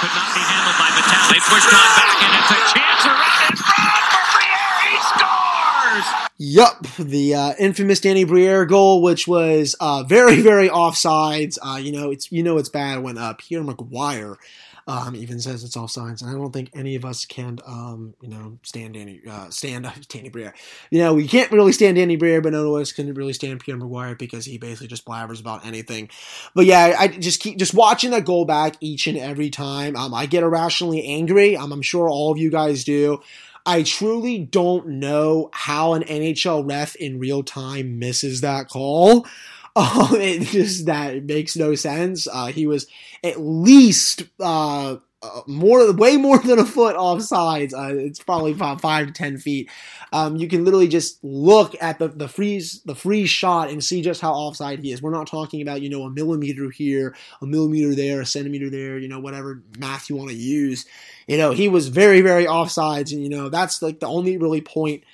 Could 0.00 0.10
not 0.14 0.34
be 0.34 0.40
handled 0.40 0.76
by 0.78 0.90
Vitale. 0.94 1.40
Pushed 1.50 1.74
on 1.74 1.88
back, 1.94 2.22
and 2.22 2.32
it's 2.38 2.50
a 2.50 2.60
chance 2.74 3.06
around 3.06 3.50
in 3.50 3.56
front 3.56 4.02
for 4.10 4.22
Briere. 4.34 4.90
He 4.90 4.98
scores! 5.10 6.06
Yup, 6.38 6.86
the 6.98 7.34
uh, 7.34 7.52
infamous 7.58 8.00
Danny 8.00 8.24
Briere 8.24 8.64
goal, 8.64 9.02
which 9.02 9.28
was 9.28 9.76
uh, 9.80 10.02
very, 10.04 10.40
very 10.40 10.68
offsides. 10.68 11.58
Uh, 11.62 11.76
you 11.76 11.92
know, 11.92 12.10
it's 12.10 12.30
you 12.32 12.42
know 12.42 12.58
it's 12.58 12.68
bad 12.68 13.02
when 13.02 13.18
uh, 13.18 13.34
Pierre 13.34 13.62
McGuire 13.62 14.36
um, 14.86 15.14
even 15.14 15.40
says 15.40 15.62
it's 15.62 15.76
offsides, 15.76 16.22
and 16.22 16.30
I 16.30 16.34
don't 16.34 16.52
think 16.52 16.70
any 16.74 16.96
of 16.96 17.04
us 17.04 17.24
can, 17.24 17.58
um, 17.66 18.14
you 18.20 18.28
know, 18.28 18.58
stand 18.62 18.94
Danny, 18.94 19.20
uh, 19.28 19.48
stand 19.50 19.90
Danny 20.08 20.28
Briere. 20.28 20.54
You 20.90 20.98
know, 20.98 21.14
we 21.14 21.28
can't 21.28 21.52
really 21.52 21.72
stand 21.72 21.96
Danny 21.96 22.16
Briere, 22.16 22.40
but 22.40 22.52
none 22.52 22.66
of 22.66 22.74
us 22.74 22.92
can 22.92 23.12
really 23.14 23.32
stand 23.32 23.60
Pierre 23.60 23.76
McGuire 23.76 24.18
because 24.18 24.44
he 24.44 24.58
basically 24.58 24.88
just 24.88 25.04
blabbers 25.04 25.40
about 25.40 25.64
anything. 25.64 26.10
But 26.54 26.66
yeah, 26.66 26.96
I 26.98 27.08
just 27.08 27.40
keep 27.40 27.58
just 27.58 27.74
watching 27.74 28.10
that 28.10 28.24
goal 28.24 28.44
back 28.44 28.76
each 28.80 29.06
and 29.06 29.16
every 29.18 29.50
time. 29.50 29.96
Um, 29.96 30.12
I 30.14 30.26
get 30.26 30.42
irrationally 30.42 31.06
angry. 31.06 31.56
Um, 31.56 31.72
I'm 31.72 31.82
sure 31.82 32.08
all 32.08 32.32
of 32.32 32.38
you 32.38 32.50
guys 32.50 32.84
do. 32.84 33.20
I 33.64 33.84
truly 33.84 34.38
don't 34.38 34.88
know 34.88 35.48
how 35.52 35.94
an 35.94 36.02
NHL 36.02 36.68
ref 36.68 36.96
in 36.96 37.20
real 37.20 37.44
time 37.44 38.00
misses 38.00 38.40
that 38.40 38.68
call. 38.68 39.26
Um, 39.74 40.08
it 40.12 40.42
just 40.42 40.86
that 40.86 41.14
it 41.14 41.24
makes 41.24 41.56
no 41.56 41.74
sense. 41.74 42.26
Uh, 42.30 42.46
he 42.46 42.66
was 42.66 42.86
at 43.24 43.40
least 43.40 44.24
uh, 44.40 44.96
uh, 45.22 45.40
more, 45.46 45.92
way 45.92 46.16
more 46.16 46.38
than 46.38 46.58
a 46.58 46.64
foot 46.64 46.96
off 46.96 47.22
sides. 47.22 47.72
Uh, 47.72 47.94
it's 47.94 48.22
probably 48.22 48.52
about 48.52 48.80
five 48.80 49.06
to 49.06 49.12
ten 49.12 49.38
feet. 49.38 49.70
Um, 50.12 50.36
you 50.36 50.48
can 50.48 50.64
literally 50.64 50.88
just 50.88 51.22
look 51.22 51.74
at 51.80 51.98
the 51.98 52.08
the 52.08 52.28
freeze 52.28 52.82
the 52.82 52.94
freeze 52.94 53.30
shot 53.30 53.70
and 53.70 53.82
see 53.82 54.02
just 54.02 54.20
how 54.20 54.32
offside 54.32 54.80
he 54.80 54.92
is. 54.92 55.00
We're 55.00 55.10
not 55.10 55.28
talking 55.28 55.62
about 55.62 55.80
you 55.80 55.88
know 55.88 56.02
a 56.02 56.10
millimeter 56.10 56.70
here, 56.70 57.14
a 57.40 57.46
millimeter 57.46 57.94
there, 57.94 58.20
a 58.20 58.26
centimeter 58.26 58.68
there. 58.68 58.98
You 58.98 59.08
know 59.08 59.20
whatever 59.20 59.62
math 59.78 60.10
you 60.10 60.16
want 60.16 60.30
to 60.30 60.36
use. 60.36 60.86
You 61.28 61.38
know 61.38 61.52
he 61.52 61.68
was 61.68 61.88
very 61.88 62.20
very 62.20 62.44
offsides, 62.44 63.12
and 63.12 63.22
you 63.22 63.28
know 63.28 63.48
that's 63.48 63.80
like 63.80 64.00
the 64.00 64.08
only 64.08 64.36
really 64.36 64.60
point 64.60 65.04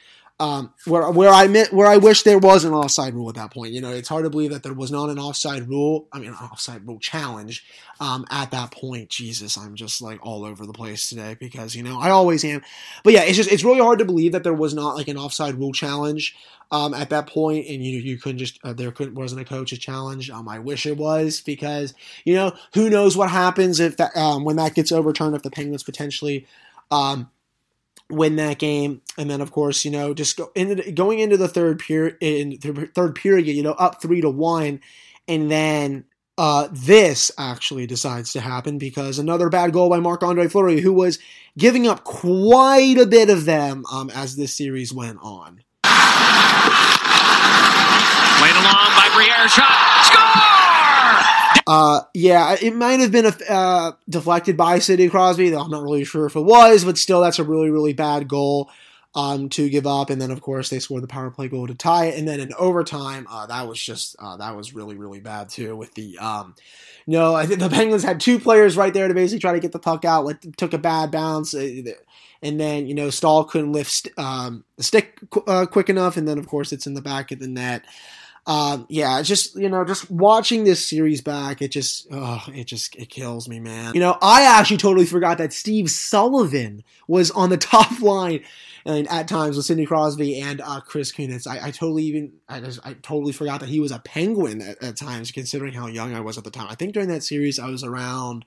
um, 0.40 0.72
where 0.86 1.10
where 1.10 1.30
I 1.30 1.48
meant 1.48 1.72
where 1.72 1.88
I 1.88 1.96
wish 1.96 2.22
there 2.22 2.38
was 2.38 2.64
an 2.64 2.72
offside 2.72 3.14
rule 3.14 3.28
at 3.28 3.34
that 3.34 3.52
point. 3.52 3.72
You 3.72 3.80
know, 3.80 3.90
it's 3.90 4.08
hard 4.08 4.24
to 4.24 4.30
believe 4.30 4.52
that 4.52 4.62
there 4.62 4.72
was 4.72 4.92
not 4.92 5.10
an 5.10 5.18
offside 5.18 5.68
rule. 5.68 6.06
I 6.12 6.20
mean, 6.20 6.28
an 6.28 6.34
offside 6.34 6.86
rule 6.86 7.00
challenge 7.00 7.64
um, 7.98 8.24
at 8.30 8.52
that 8.52 8.70
point. 8.70 9.08
Jesus, 9.08 9.58
I'm 9.58 9.74
just 9.74 10.00
like 10.00 10.24
all 10.24 10.44
over 10.44 10.64
the 10.64 10.72
place 10.72 11.08
today 11.08 11.36
because 11.38 11.74
you 11.74 11.82
know 11.82 11.98
I 11.98 12.10
always 12.10 12.44
am. 12.44 12.62
But 13.02 13.14
yeah, 13.14 13.22
it's 13.22 13.36
just 13.36 13.50
it's 13.50 13.64
really 13.64 13.80
hard 13.80 13.98
to 13.98 14.04
believe 14.04 14.32
that 14.32 14.44
there 14.44 14.54
was 14.54 14.74
not 14.74 14.94
like 14.94 15.08
an 15.08 15.18
offside 15.18 15.56
rule 15.56 15.72
challenge 15.72 16.36
um, 16.70 16.94
at 16.94 17.10
that 17.10 17.26
point, 17.26 17.66
and 17.66 17.84
you 17.84 17.98
you 17.98 18.16
couldn't 18.16 18.38
just 18.38 18.60
uh, 18.62 18.72
there 18.72 18.92
couldn't 18.92 19.16
wasn't 19.16 19.40
a 19.40 19.44
coach's 19.44 19.80
challenge. 19.80 20.30
Um, 20.30 20.48
I 20.48 20.60
wish 20.60 20.86
it 20.86 20.96
was 20.96 21.40
because 21.40 21.94
you 22.24 22.34
know 22.34 22.52
who 22.74 22.88
knows 22.88 23.16
what 23.16 23.30
happens 23.30 23.80
if 23.80 23.96
that 23.96 24.16
um, 24.16 24.44
when 24.44 24.56
that 24.56 24.74
gets 24.74 24.92
overturned 24.92 25.34
if 25.34 25.42
the 25.42 25.50
Penguins 25.50 25.82
potentially. 25.82 26.46
Um, 26.90 27.30
win 28.10 28.36
that 28.36 28.58
game, 28.58 29.02
and 29.16 29.30
then 29.30 29.40
of 29.40 29.50
course 29.50 29.84
you 29.84 29.90
know 29.90 30.14
just 30.14 30.36
go 30.36 30.50
into 30.54 30.90
going 30.92 31.18
into 31.18 31.36
the 31.36 31.48
third 31.48 31.78
period 31.78 32.16
in 32.20 32.58
third 32.58 33.14
period, 33.14 33.46
you 33.46 33.62
know 33.62 33.72
up 33.72 34.00
three 34.00 34.20
to 34.20 34.30
one, 34.30 34.80
and 35.26 35.50
then 35.50 36.04
uh, 36.38 36.68
this 36.70 37.32
actually 37.36 37.86
decides 37.86 38.32
to 38.32 38.40
happen 38.40 38.78
because 38.78 39.18
another 39.18 39.48
bad 39.48 39.72
goal 39.72 39.90
by 39.90 39.98
Marc 39.98 40.22
Andre 40.22 40.46
Fleury, 40.46 40.80
who 40.80 40.92
was 40.92 41.18
giving 41.58 41.88
up 41.88 42.04
quite 42.04 42.96
a 42.96 43.06
bit 43.06 43.28
of 43.28 43.44
them 43.44 43.84
um, 43.92 44.08
as 44.10 44.36
this 44.36 44.54
series 44.54 44.92
went 44.92 45.18
on. 45.20 45.60
Played 48.38 48.54
along 48.54 48.90
by 48.94 49.10
Briere, 49.14 49.48
shot, 49.48 50.04
score! 50.04 50.57
Uh, 51.68 52.00
yeah, 52.14 52.56
it 52.62 52.74
might 52.74 52.98
have 52.98 53.12
been 53.12 53.26
a, 53.26 53.52
uh, 53.52 53.92
deflected 54.08 54.56
by 54.56 54.78
Sidney 54.78 55.10
Crosby, 55.10 55.50
though 55.50 55.60
I'm 55.60 55.70
not 55.70 55.82
really 55.82 56.02
sure 56.02 56.24
if 56.24 56.34
it 56.34 56.40
was, 56.40 56.82
but 56.82 56.96
still, 56.96 57.20
that's 57.20 57.38
a 57.38 57.44
really, 57.44 57.68
really 57.68 57.92
bad 57.92 58.26
goal 58.26 58.70
um, 59.14 59.50
to 59.50 59.68
give 59.68 59.86
up. 59.86 60.08
And 60.08 60.18
then, 60.18 60.30
of 60.30 60.40
course, 60.40 60.70
they 60.70 60.78
scored 60.78 61.02
the 61.02 61.08
power 61.08 61.30
play 61.30 61.46
goal 61.48 61.66
to 61.66 61.74
tie 61.74 62.06
it. 62.06 62.18
And 62.18 62.26
then 62.26 62.40
in 62.40 62.54
overtime, 62.54 63.26
uh, 63.28 63.44
that 63.48 63.68
was 63.68 63.78
just, 63.78 64.16
uh, 64.18 64.38
that 64.38 64.56
was 64.56 64.74
really, 64.74 64.96
really 64.96 65.20
bad, 65.20 65.50
too, 65.50 65.76
with 65.76 65.92
the, 65.92 66.16
um, 66.16 66.54
no, 67.06 67.34
I 67.34 67.44
think 67.44 67.60
the 67.60 67.68
Penguins 67.68 68.02
had 68.02 68.18
two 68.18 68.38
players 68.38 68.78
right 68.78 68.94
there 68.94 69.06
to 69.06 69.12
basically 69.12 69.40
try 69.40 69.52
to 69.52 69.60
get 69.60 69.72
the 69.72 69.78
puck 69.78 70.06
out, 70.06 70.24
let, 70.24 70.56
took 70.56 70.72
a 70.72 70.78
bad 70.78 71.10
bounce. 71.10 71.52
Uh, 71.52 71.82
and 72.40 72.58
then, 72.58 72.86
you 72.86 72.94
know, 72.94 73.10
Staal 73.10 73.44
couldn't 73.44 73.72
lift 73.72 74.08
um, 74.16 74.64
the 74.76 74.82
stick 74.82 75.20
uh, 75.46 75.66
quick 75.66 75.90
enough. 75.90 76.16
And 76.16 76.26
then, 76.26 76.38
of 76.38 76.46
course, 76.46 76.72
it's 76.72 76.86
in 76.86 76.94
the 76.94 77.02
back 77.02 77.30
of 77.30 77.40
the 77.40 77.48
net. 77.48 77.84
Um, 78.48 78.86
yeah, 78.88 79.20
just 79.20 79.56
you 79.56 79.68
know, 79.68 79.84
just 79.84 80.10
watching 80.10 80.64
this 80.64 80.88
series 80.88 81.20
back, 81.20 81.60
it 81.60 81.68
just, 81.68 82.06
oh, 82.10 82.42
it 82.48 82.64
just, 82.64 82.96
it 82.96 83.10
kills 83.10 83.46
me, 83.46 83.60
man. 83.60 83.92
You 83.92 84.00
know, 84.00 84.16
I 84.22 84.44
actually 84.44 84.78
totally 84.78 85.04
forgot 85.04 85.36
that 85.36 85.52
Steve 85.52 85.90
Sullivan 85.90 86.82
was 87.06 87.30
on 87.30 87.50
the 87.50 87.56
top 87.58 88.00
line, 88.00 88.40
and 88.86 89.06
at 89.08 89.28
times 89.28 89.56
with 89.58 89.66
Sidney 89.66 89.84
Crosby 89.84 90.40
and 90.40 90.62
uh, 90.62 90.80
Chris 90.80 91.12
Kunitz. 91.12 91.46
I, 91.46 91.66
I, 91.66 91.70
totally 91.72 92.04
even, 92.04 92.32
I 92.48 92.60
just, 92.60 92.80
I 92.86 92.94
totally 92.94 93.34
forgot 93.34 93.60
that 93.60 93.68
he 93.68 93.80
was 93.80 93.92
a 93.92 93.98
Penguin 93.98 94.62
at, 94.62 94.82
at 94.82 94.96
times, 94.96 95.30
considering 95.30 95.74
how 95.74 95.86
young 95.86 96.14
I 96.14 96.20
was 96.20 96.38
at 96.38 96.44
the 96.44 96.50
time. 96.50 96.68
I 96.70 96.74
think 96.74 96.94
during 96.94 97.10
that 97.10 97.22
series, 97.22 97.58
I 97.58 97.68
was 97.68 97.84
around 97.84 98.46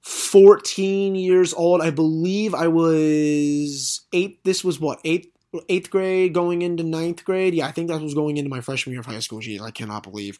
14 0.00 1.14
years 1.14 1.54
old. 1.54 1.80
I 1.80 1.90
believe 1.90 2.54
I 2.54 2.66
was 2.66 4.00
eight. 4.12 4.42
This 4.42 4.64
was 4.64 4.80
what 4.80 4.98
eighth 5.04 5.28
eighth 5.68 5.90
grade 5.90 6.34
going 6.34 6.62
into 6.62 6.82
ninth 6.82 7.24
grade. 7.24 7.54
Yeah, 7.54 7.66
I 7.66 7.72
think 7.72 7.88
that 7.88 8.00
was 8.00 8.14
going 8.14 8.36
into 8.36 8.50
my 8.50 8.60
freshman 8.60 8.92
year 8.92 9.00
of 9.00 9.06
high 9.06 9.20
school. 9.20 9.40
Geez, 9.40 9.60
I 9.60 9.70
cannot 9.70 10.02
believe 10.02 10.38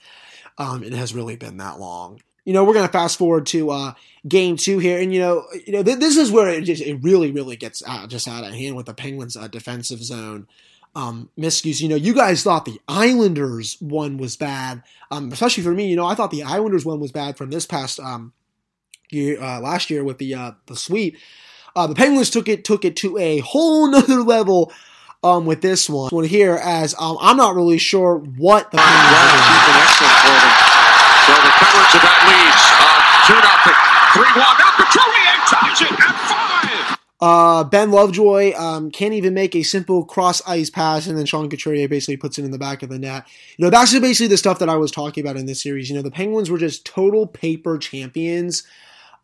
um, 0.58 0.82
it 0.82 0.92
has 0.92 1.14
really 1.14 1.36
been 1.36 1.58
that 1.58 1.78
long. 1.78 2.20
You 2.44 2.52
know, 2.52 2.64
we're 2.64 2.74
gonna 2.74 2.88
fast 2.88 3.18
forward 3.18 3.46
to 3.46 3.70
uh, 3.70 3.94
game 4.26 4.56
two 4.56 4.78
here, 4.78 5.00
and 5.00 5.14
you 5.14 5.20
know, 5.20 5.46
you 5.64 5.72
know, 5.72 5.82
th- 5.82 5.98
this 5.98 6.16
is 6.16 6.32
where 6.32 6.48
it 6.48 6.62
just 6.62 6.82
it 6.82 6.96
really, 7.02 7.30
really 7.30 7.56
gets 7.56 7.82
out, 7.86 8.08
just 8.08 8.26
out 8.26 8.44
of 8.44 8.52
hand 8.52 8.74
with 8.74 8.86
the 8.86 8.94
Penguins' 8.94 9.36
uh, 9.36 9.46
defensive 9.46 10.02
zone 10.02 10.48
um, 10.94 11.30
miscues. 11.38 11.80
You 11.80 11.88
know, 11.88 11.96
you 11.96 12.14
guys 12.14 12.42
thought 12.42 12.64
the 12.64 12.80
Islanders 12.88 13.76
one 13.80 14.18
was 14.18 14.36
bad, 14.36 14.82
um, 15.10 15.30
especially 15.32 15.62
for 15.62 15.72
me. 15.72 15.88
You 15.88 15.96
know, 15.96 16.06
I 16.06 16.14
thought 16.14 16.30
the 16.30 16.42
Islanders 16.42 16.84
one 16.84 17.00
was 17.00 17.12
bad 17.12 17.36
from 17.36 17.50
this 17.50 17.66
past 17.66 18.00
um, 18.00 18.32
year, 19.10 19.40
uh, 19.40 19.60
last 19.60 19.90
year 19.90 20.04
with 20.04 20.18
the 20.18 20.34
uh, 20.34 20.52
the 20.66 20.76
sweep. 20.76 21.16
Uh, 21.74 21.86
the 21.86 21.94
Penguins 21.94 22.30
took 22.30 22.48
it 22.48 22.64
took 22.64 22.84
it 22.84 22.96
to 22.96 23.16
a 23.18 23.38
whole 23.38 23.86
nother 23.90 24.22
level 24.22 24.72
um, 25.22 25.46
with 25.46 25.60
this 25.62 25.88
one. 25.88 26.10
One 26.10 26.24
here, 26.24 26.56
as 26.56 26.94
um, 26.98 27.16
I'm 27.20 27.36
not 27.36 27.54
really 27.54 27.78
sure 27.78 28.16
what 28.18 28.70
the 28.70 28.78
Penguins 28.78 29.12
Well, 29.12 29.22
are 29.22 29.52
it's 29.54 30.02
excellent 30.02 30.18
for 30.22 30.36
them. 30.42 30.52
So 31.26 31.32
the 31.38 31.52
Penguins 31.62 31.92
have 31.92 32.02
got 32.02 32.18
leads. 32.26 32.64
Uh, 32.78 33.12
2 33.26 33.34
nothing. 33.38 33.78
3 34.12 34.22
1. 34.24 34.56
Now 34.58 34.70
Couturier 34.76 35.34
ties 35.46 35.80
it 35.82 35.92
at 35.92 36.88
5. 36.90 36.98
Uh, 37.22 37.62
ben 37.62 37.92
Lovejoy 37.92 38.52
um, 38.56 38.90
can't 38.90 39.14
even 39.14 39.32
make 39.32 39.54
a 39.54 39.62
simple 39.62 40.04
cross 40.04 40.42
ice 40.44 40.70
pass, 40.70 41.06
and 41.06 41.16
then 41.16 41.24
Sean 41.24 41.48
Couturier 41.48 41.86
basically 41.86 42.16
puts 42.16 42.36
it 42.36 42.44
in 42.44 42.50
the 42.50 42.58
back 42.58 42.82
of 42.82 42.88
the 42.88 42.98
net. 42.98 43.24
You 43.56 43.64
know, 43.64 43.70
that's 43.70 43.96
basically 43.96 44.26
the 44.26 44.36
stuff 44.36 44.58
that 44.58 44.68
I 44.68 44.74
was 44.74 44.90
talking 44.90 45.22
about 45.22 45.36
in 45.36 45.46
this 45.46 45.62
series. 45.62 45.88
You 45.88 45.94
know, 45.94 46.02
the 46.02 46.10
Penguins 46.10 46.50
were 46.50 46.58
just 46.58 46.84
total 46.84 47.28
paper 47.28 47.78
champions 47.78 48.64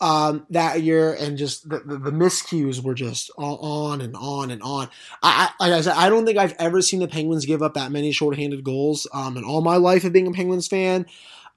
um, 0.01 0.47
that 0.51 0.83
year, 0.83 1.15
and 1.15 1.37
just 1.37 1.69
the, 1.69 1.81
the, 1.81 1.99
the 1.99 2.11
miscues 2.11 2.83
were 2.83 2.95
just 2.95 3.31
on 3.37 4.01
and 4.01 4.15
on 4.17 4.51
and 4.51 4.63
on. 4.63 4.89
I, 5.23 5.51
I, 5.59 5.65
like 5.65 5.79
I 5.79 5.81
said, 5.81 5.95
I 5.97 6.09
don't 6.09 6.25
think 6.25 6.39
I've 6.39 6.55
ever 6.59 6.81
seen 6.83 7.01
the 7.01 7.09
Penguins 7.09 7.47
give 7.47 7.63
up 7.63 7.75
that 7.75 7.91
many 7.91 8.13
shorthanded 8.13 8.63
goals 8.63 9.07
um, 9.13 9.37
in 9.37 9.45
all 9.45 9.61
my 9.61 9.77
life 9.77 10.05
of 10.05 10.13
being 10.13 10.27
a 10.27 10.33
Penguins 10.33 10.69
fan. 10.69 11.07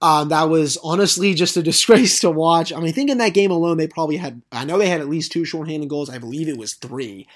Um, 0.01 0.29
that 0.29 0.49
was 0.49 0.77
honestly 0.83 1.35
just 1.35 1.57
a 1.57 1.63
disgrace 1.63 2.19
to 2.21 2.31
watch. 2.31 2.73
I 2.73 2.77
mean, 2.77 2.87
I 2.87 2.91
think 2.91 3.09
in 3.09 3.19
that 3.19 3.33
game 3.33 3.51
alone, 3.51 3.77
they 3.77 3.87
probably 3.87 4.17
had, 4.17 4.41
I 4.51 4.65
know 4.65 4.77
they 4.77 4.89
had 4.89 5.01
at 5.01 5.09
least 5.09 5.31
two 5.31 5.45
shorthanded 5.45 5.89
goals. 5.89 6.09
I 6.09 6.17
believe 6.17 6.47
it 6.47 6.57
was 6.57 6.73
three. 6.73 7.27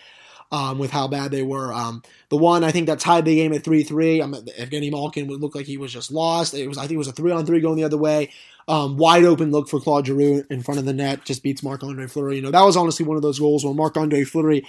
Um, 0.52 0.78
with 0.78 0.92
how 0.92 1.08
bad 1.08 1.32
they 1.32 1.42
were. 1.42 1.74
Um, 1.74 2.04
the 2.30 2.38
one 2.38 2.64
I 2.64 2.72
think 2.72 2.86
that 2.86 3.00
tied 3.00 3.26
the 3.26 3.36
game 3.36 3.52
at 3.52 3.64
three 3.64 3.84
three. 3.84 4.22
Um, 4.22 4.34
Evgeny 4.34 4.92
Malkin 4.92 5.28
would 5.28 5.42
look 5.42 5.56
like 5.56 5.66
he 5.66 5.78
was 5.78 5.92
just 5.92 6.12
lost. 6.12 6.54
It 6.54 6.68
was 6.68 6.78
I 6.78 6.82
think 6.82 6.94
it 6.94 6.98
was 6.98 7.08
a 7.08 7.14
three 7.14 7.32
on 7.32 7.46
three 7.46 7.60
going 7.60 7.76
the 7.76 7.84
other 7.84 7.98
way. 7.98 8.32
Um, 8.68 8.96
wide 8.96 9.26
open 9.26 9.52
look 9.52 9.68
for 9.68 9.80
Claude 9.80 10.06
Giroux 10.06 10.46
in 10.50 10.62
front 10.62 10.80
of 10.80 10.86
the 10.86 10.94
net 10.94 11.26
just 11.26 11.44
beats 11.44 11.64
Marc 11.64 11.84
Andre 11.84 12.08
Fleury. 12.08 12.38
You 12.38 12.42
know 12.44 12.52
that 12.52 12.62
was 12.62 12.78
honestly 12.78 13.06
one 13.06 13.18
of 13.18 13.24
those 13.24 13.40
goals 13.40 13.66
where 13.66 13.74
Marc 13.74 13.98
Andre 13.98 14.24
Fleury 14.24 14.66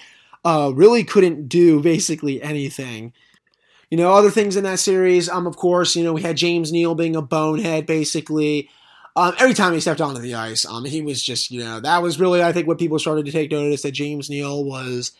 uh, 0.46 0.72
really 0.74 1.04
couldn't 1.04 1.48
do 1.48 1.82
basically 1.82 2.40
anything. 2.42 3.12
You 3.90 3.96
know, 3.96 4.14
other 4.14 4.30
things 4.30 4.56
in 4.56 4.64
that 4.64 4.78
series, 4.78 5.28
um, 5.28 5.46
of 5.46 5.56
course, 5.56 5.94
you 5.94 6.02
know, 6.02 6.12
we 6.12 6.22
had 6.22 6.36
James 6.36 6.72
Neal 6.72 6.94
being 6.94 7.14
a 7.14 7.22
bonehead, 7.22 7.86
basically. 7.86 8.68
Um, 9.14 9.34
every 9.38 9.54
time 9.54 9.72
he 9.72 9.80
stepped 9.80 10.00
onto 10.00 10.20
the 10.20 10.34
ice, 10.34 10.64
um, 10.66 10.84
he 10.84 11.02
was 11.02 11.22
just, 11.22 11.50
you 11.50 11.60
know, 11.60 11.80
that 11.80 12.02
was 12.02 12.20
really, 12.20 12.42
I 12.42 12.52
think, 12.52 12.66
what 12.66 12.78
people 12.78 12.98
started 12.98 13.26
to 13.26 13.32
take 13.32 13.50
notice 13.50 13.82
that 13.82 13.92
James 13.92 14.28
Neal 14.28 14.64
was 14.64 15.12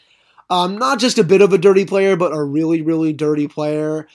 um, 0.51 0.79
not 0.79 0.99
just 0.99 1.19
a 1.19 1.25
bit 1.25 1.43
of 1.43 1.53
a 1.53 1.59
dirty 1.59 1.85
player, 1.85 2.17
but 2.17 2.33
a 2.33 2.43
really, 2.43 2.83
really 2.83 3.13
dirty 3.13 3.49
player. 3.49 4.07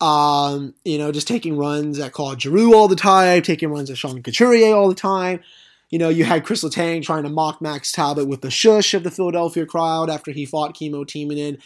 Um, 0.00 0.74
you 0.84 0.98
know, 0.98 1.10
just 1.10 1.26
taking 1.26 1.56
runs 1.56 1.98
at 1.98 2.12
Claude 2.12 2.40
Giroux 2.40 2.74
all 2.74 2.88
the 2.88 2.96
time, 2.96 3.42
taking 3.42 3.70
runs 3.70 3.90
at 3.90 3.98
Sean 3.98 4.22
Couturier 4.22 4.74
all 4.74 4.88
the 4.88 4.94
time. 4.94 5.40
You 5.90 5.98
know, 5.98 6.08
you 6.10 6.24
had 6.24 6.44
Chris 6.44 6.62
Letang 6.62 7.02
trying 7.02 7.22
to 7.22 7.30
mock 7.30 7.60
Max 7.62 7.90
Talbot 7.90 8.28
with 8.28 8.42
the 8.42 8.50
shush 8.50 8.92
of 8.94 9.02
the 9.02 9.10
Philadelphia 9.10 9.64
crowd 9.64 10.10
after 10.10 10.30
he 10.30 10.44
fought 10.44 10.74
Kimmo 10.74 11.04
Timonen. 11.04 11.58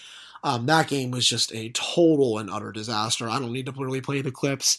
Um, 0.45 0.67
that 0.67 0.89
game 0.89 1.11
was 1.11 1.29
just 1.29 1.53
a 1.53 1.71
total 1.71 2.39
and 2.39 2.49
utter 2.51 2.73
disaster. 2.73 3.29
I 3.29 3.39
don't 3.39 3.53
need 3.53 3.67
to 3.67 3.73
really 3.73 4.01
play 4.01 4.23
the 4.23 4.33
clips 4.33 4.79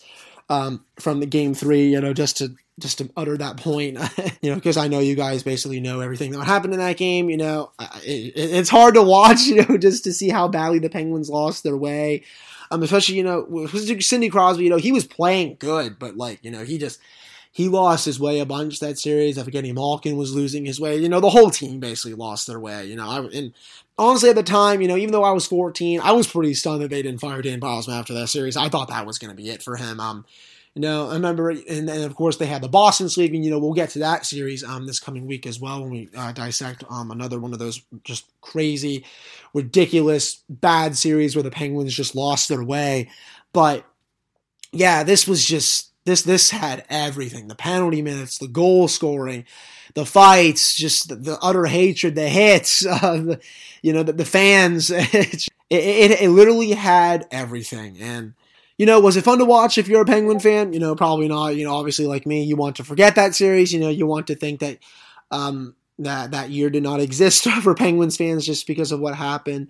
um, 0.50 0.86
from 1.00 1.20
the 1.20 1.26
game 1.26 1.54
three, 1.54 1.90
you 1.90 2.02
know, 2.02 2.14
just 2.14 2.38
to 2.38 2.56
just 2.80 2.98
to 2.98 3.10
utter 3.16 3.38
that 3.38 3.58
point, 3.58 4.00
you 4.42 4.50
know, 4.50 4.56
because 4.56 4.78
I 4.78 4.88
know 4.88 5.00
you 5.00 5.16
guys 5.16 5.44
basically 5.44 5.80
know 5.80 6.00
everything 6.00 6.32
that 6.32 6.44
happened 6.44 6.74
in 6.74 6.80
that 6.80 6.98
game. 6.98 7.30
You 7.30 7.38
know, 7.38 7.72
it, 8.04 8.34
it, 8.36 8.56
it's 8.56 8.70
hard 8.70 8.96
to 8.96 9.02
watch, 9.02 9.42
you 9.44 9.64
know, 9.64 9.78
just 9.78 10.04
to 10.06 10.14
see 10.14 10.30
how 10.30 10.48
badly 10.48 10.80
the 10.80 10.90
Penguins 10.90 11.30
lost 11.30 11.64
their 11.64 11.78
way. 11.78 12.24
Um, 12.72 12.82
especially 12.82 13.16
you 13.16 13.24
know, 13.24 13.46
with 13.48 14.04
Cindy 14.04 14.30
Crosby, 14.30 14.64
you 14.64 14.70
know, 14.70 14.78
he 14.78 14.92
was 14.92 15.06
playing 15.06 15.58
good, 15.60 16.00
but 16.00 16.18
like 16.18 16.40
you 16.44 16.52
know, 16.52 16.64
he 16.64 16.78
just 16.78 17.00
he 17.54 17.70
lost 17.70 18.06
his 18.06 18.20
way 18.20 18.40
a 18.40 18.48
bunch 18.48 18.80
that 18.80 18.98
series. 18.98 19.38
I 19.38 19.44
forget 19.44 19.64
Malkin 19.64 20.18
was 20.18 20.34
losing 20.34 20.66
his 20.66 20.80
way. 20.80 20.98
You 20.98 21.08
know, 21.08 21.20
the 21.20 21.30
whole 21.30 21.52
team 21.52 21.80
basically 21.80 22.16
lost 22.16 22.48
their 22.48 22.60
way. 22.60 22.86
You 22.88 22.96
know, 22.96 23.08
I 23.08 23.20
and 23.20 23.54
honestly 23.96 24.32
at 24.32 24.36
the 24.36 24.42
time, 24.42 24.82
you 24.82 24.88
know, 24.88 24.98
even 24.98 25.12
though 25.12 25.24
I 25.24 25.32
was 25.32 25.46
14, 25.46 26.02
I 26.02 26.14
was 26.14 26.28
pretty 26.28 26.56
stunned 26.56 26.82
that 26.82 26.90
they 26.90 27.04
didn't 27.04 27.22
fire 27.22 27.44
Dan 27.44 27.62
Bylsma 27.62 28.00
after 28.00 28.14
that 28.16 28.30
series. 28.30 28.58
I 28.58 28.70
thought 28.70 28.88
that 28.88 29.06
was 29.06 29.20
going 29.20 29.30
to 29.30 29.38
be 29.40 29.52
it 29.52 29.62
for 29.62 29.76
him. 29.76 30.00
Um, 30.00 30.26
you 30.74 30.82
know, 30.82 31.12
I 31.12 31.14
remember, 31.14 31.52
and 31.52 31.88
then 31.88 32.04
of 32.04 32.16
course 32.16 32.38
they 32.38 32.48
had 32.48 32.64
the 32.64 32.68
Boston 32.68 33.08
sleeve, 33.08 33.32
and 33.36 33.46
you 33.46 33.52
know 33.52 33.60
we'll 33.60 33.74
get 33.74 33.92
to 33.92 34.00
that 34.00 34.26
series 34.26 34.64
um 34.64 34.88
this 34.88 35.00
coming 35.00 35.28
week 35.28 35.46
as 35.46 35.60
well 35.60 35.84
when 35.84 35.92
we 35.92 36.10
uh, 36.18 36.32
dissect 36.32 36.84
um 36.90 37.12
another 37.12 37.40
one 37.40 37.54
of 37.54 37.60
those 37.60 37.84
just 38.04 38.26
crazy, 38.42 39.06
ridiculous, 39.54 40.42
bad 40.50 40.98
series 40.98 41.36
where 41.36 41.44
the 41.44 41.52
Penguins 41.52 41.96
just 41.96 42.16
lost 42.16 42.50
their 42.50 42.64
way. 42.64 43.12
But 43.54 43.86
yeah, 44.72 45.04
this 45.04 45.28
was 45.28 45.46
just 45.46 45.93
this 46.06 46.22
this 46.24 46.50
had 46.52 46.86
everything: 46.90 47.48
the 47.48 47.56
penalty 47.56 48.02
minutes, 48.02 48.38
the 48.38 48.48
goal 48.48 48.88
scoring, 48.88 49.46
the 49.94 50.06
fights, 50.06 50.76
just 50.76 51.10
the, 51.10 51.16
the 51.16 51.38
utter 51.42 51.66
hatred, 51.66 52.16
the 52.16 52.28
hits, 52.28 52.86
uh, 52.90 53.18
the, 53.18 53.40
you 53.82 53.94
know, 53.94 54.04
the, 54.04 54.14
the 54.14 54.26
fans. 54.26 54.90
it, 54.92 55.50
it, 55.70 56.22
it 56.22 56.30
literally 56.30 56.72
had 56.72 57.28
everything, 57.32 57.98
and 58.00 58.34
you 58.78 58.86
know, 58.86 59.00
was 59.00 59.18
it 59.18 59.24
fun 59.24 59.38
to 59.38 59.46
watch 59.46 59.78
if 59.78 59.88
you're 59.88 60.02
a 60.02 60.06
Penguin 60.06 60.40
fan? 60.40 60.74
You 60.74 60.80
know, 60.80 60.96
probably 60.96 61.28
not. 61.28 61.56
You 61.56 61.66
know, 61.66 61.76
obviously, 61.76 62.08
like 62.08 62.26
me, 62.26 62.44
you 62.44 62.56
want 62.56 62.78
to 62.78 62.84
forget 62.84 63.16
that 63.16 63.36
series. 63.36 63.72
You 63.72 63.80
know, 63.80 63.90
you 63.90 64.08
want 64.08 64.28
to 64.28 64.36
think 64.36 64.60
that 64.62 64.80
um, 65.32 65.76
that 66.00 66.32
that 66.32 66.50
year 66.50 66.70
did 66.70 66.84
not 66.84 67.00
exist 67.00 67.44
for 67.62 67.76
Penguins 67.76 68.18
fans 68.18 68.46
just 68.46 68.68
because 68.68 68.92
of 68.92 69.00
what 69.00 69.16
happened. 69.16 69.70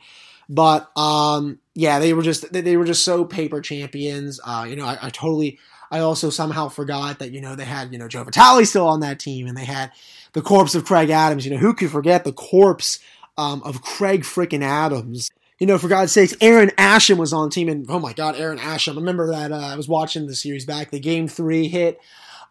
But 0.49 0.89
um, 0.97 1.59
yeah, 1.73 1.99
they 1.99 2.13
were 2.13 2.21
just 2.21 2.51
they 2.51 2.77
were 2.77 2.85
just 2.85 3.03
so 3.03 3.25
paper 3.25 3.61
champions. 3.61 4.39
Uh, 4.43 4.65
you 4.67 4.75
know, 4.75 4.85
I, 4.85 4.97
I 5.01 5.09
totally. 5.09 5.59
I 5.91 5.99
also 5.99 6.29
somehow 6.29 6.69
forgot 6.69 7.19
that 7.19 7.31
you 7.31 7.41
know 7.41 7.55
they 7.55 7.65
had 7.65 7.91
you 7.91 7.99
know 7.99 8.07
Joe 8.07 8.23
Vitale 8.23 8.65
still 8.65 8.87
on 8.87 8.99
that 9.01 9.19
team, 9.19 9.47
and 9.47 9.57
they 9.57 9.65
had 9.65 9.91
the 10.33 10.41
corpse 10.41 10.75
of 10.75 10.85
Craig 10.85 11.09
Adams. 11.09 11.45
You 11.45 11.51
know, 11.51 11.57
who 11.57 11.73
could 11.73 11.91
forget 11.91 12.23
the 12.23 12.33
corpse 12.33 12.99
um, 13.37 13.61
of 13.63 13.81
Craig 13.81 14.21
freaking 14.21 14.63
Adams? 14.63 15.29
you 15.63 15.67
know, 15.67 15.77
for 15.77 15.87
God's 15.87 16.11
sakes, 16.11 16.35
Aaron 16.41 16.71
Asham 16.77 17.17
was 17.17 17.31
on 17.31 17.47
the 17.47 17.53
team, 17.53 17.69
and 17.69 17.85
oh 17.89 17.97
my 17.99 18.11
God, 18.11 18.35
Aaron 18.35 18.57
Asham. 18.57 18.93
I 18.93 18.95
remember 18.95 19.31
that 19.31 19.53
uh, 19.53 19.55
I 19.55 19.77
was 19.77 19.87
watching 19.87 20.27
the 20.27 20.35
series 20.35 20.65
back. 20.65 20.91
The 20.91 20.99
game 20.99 21.27
three 21.27 21.69
hit. 21.69 22.01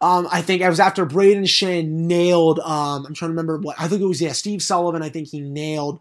Um, 0.01 0.27
I 0.31 0.41
think 0.41 0.61
I 0.61 0.69
was 0.69 0.79
after 0.79 1.05
Brayden 1.05 1.43
Schenn 1.43 1.87
nailed. 1.89 2.59
Um, 2.59 3.05
I'm 3.05 3.13
trying 3.13 3.29
to 3.29 3.33
remember 3.33 3.57
what 3.57 3.79
I 3.79 3.87
think 3.87 4.01
it 4.01 4.05
was. 4.05 4.21
Yeah, 4.21 4.31
Steve 4.31 4.63
Sullivan. 4.63 5.03
I 5.03 5.09
think 5.09 5.27
he 5.27 5.41
nailed 5.41 5.99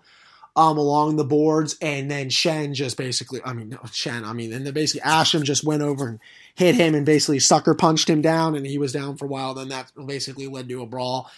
um, 0.57 0.79
along 0.79 1.17
the 1.17 1.25
boards, 1.25 1.77
and 1.83 2.11
then 2.11 2.29
Schenn 2.31 2.73
just 2.73 2.97
basically. 2.97 3.41
I 3.45 3.53
mean, 3.53 3.69
no, 3.69 3.79
Schenn. 3.89 4.25
I 4.25 4.33
mean, 4.33 4.53
and 4.53 4.65
then 4.65 4.73
basically 4.73 5.09
Asham 5.09 5.43
just 5.43 5.65
went 5.65 5.83
over 5.83 6.09
and 6.09 6.21
hit 6.55 6.75
him 6.75 6.95
and 6.95 7.07
basically 7.07 7.39
sucker 7.39 7.75
punched 7.75 8.09
him 8.09 8.23
down, 8.23 8.55
and 8.55 8.67
he 8.67 8.79
was 8.79 8.93
down 8.93 9.17
for 9.17 9.25
a 9.25 9.29
while. 9.29 9.55
Then 9.55 9.69
that 9.69 9.93
basically 10.07 10.47
led 10.47 10.69
to 10.69 10.83
a 10.83 10.87
brawl. 10.87 11.31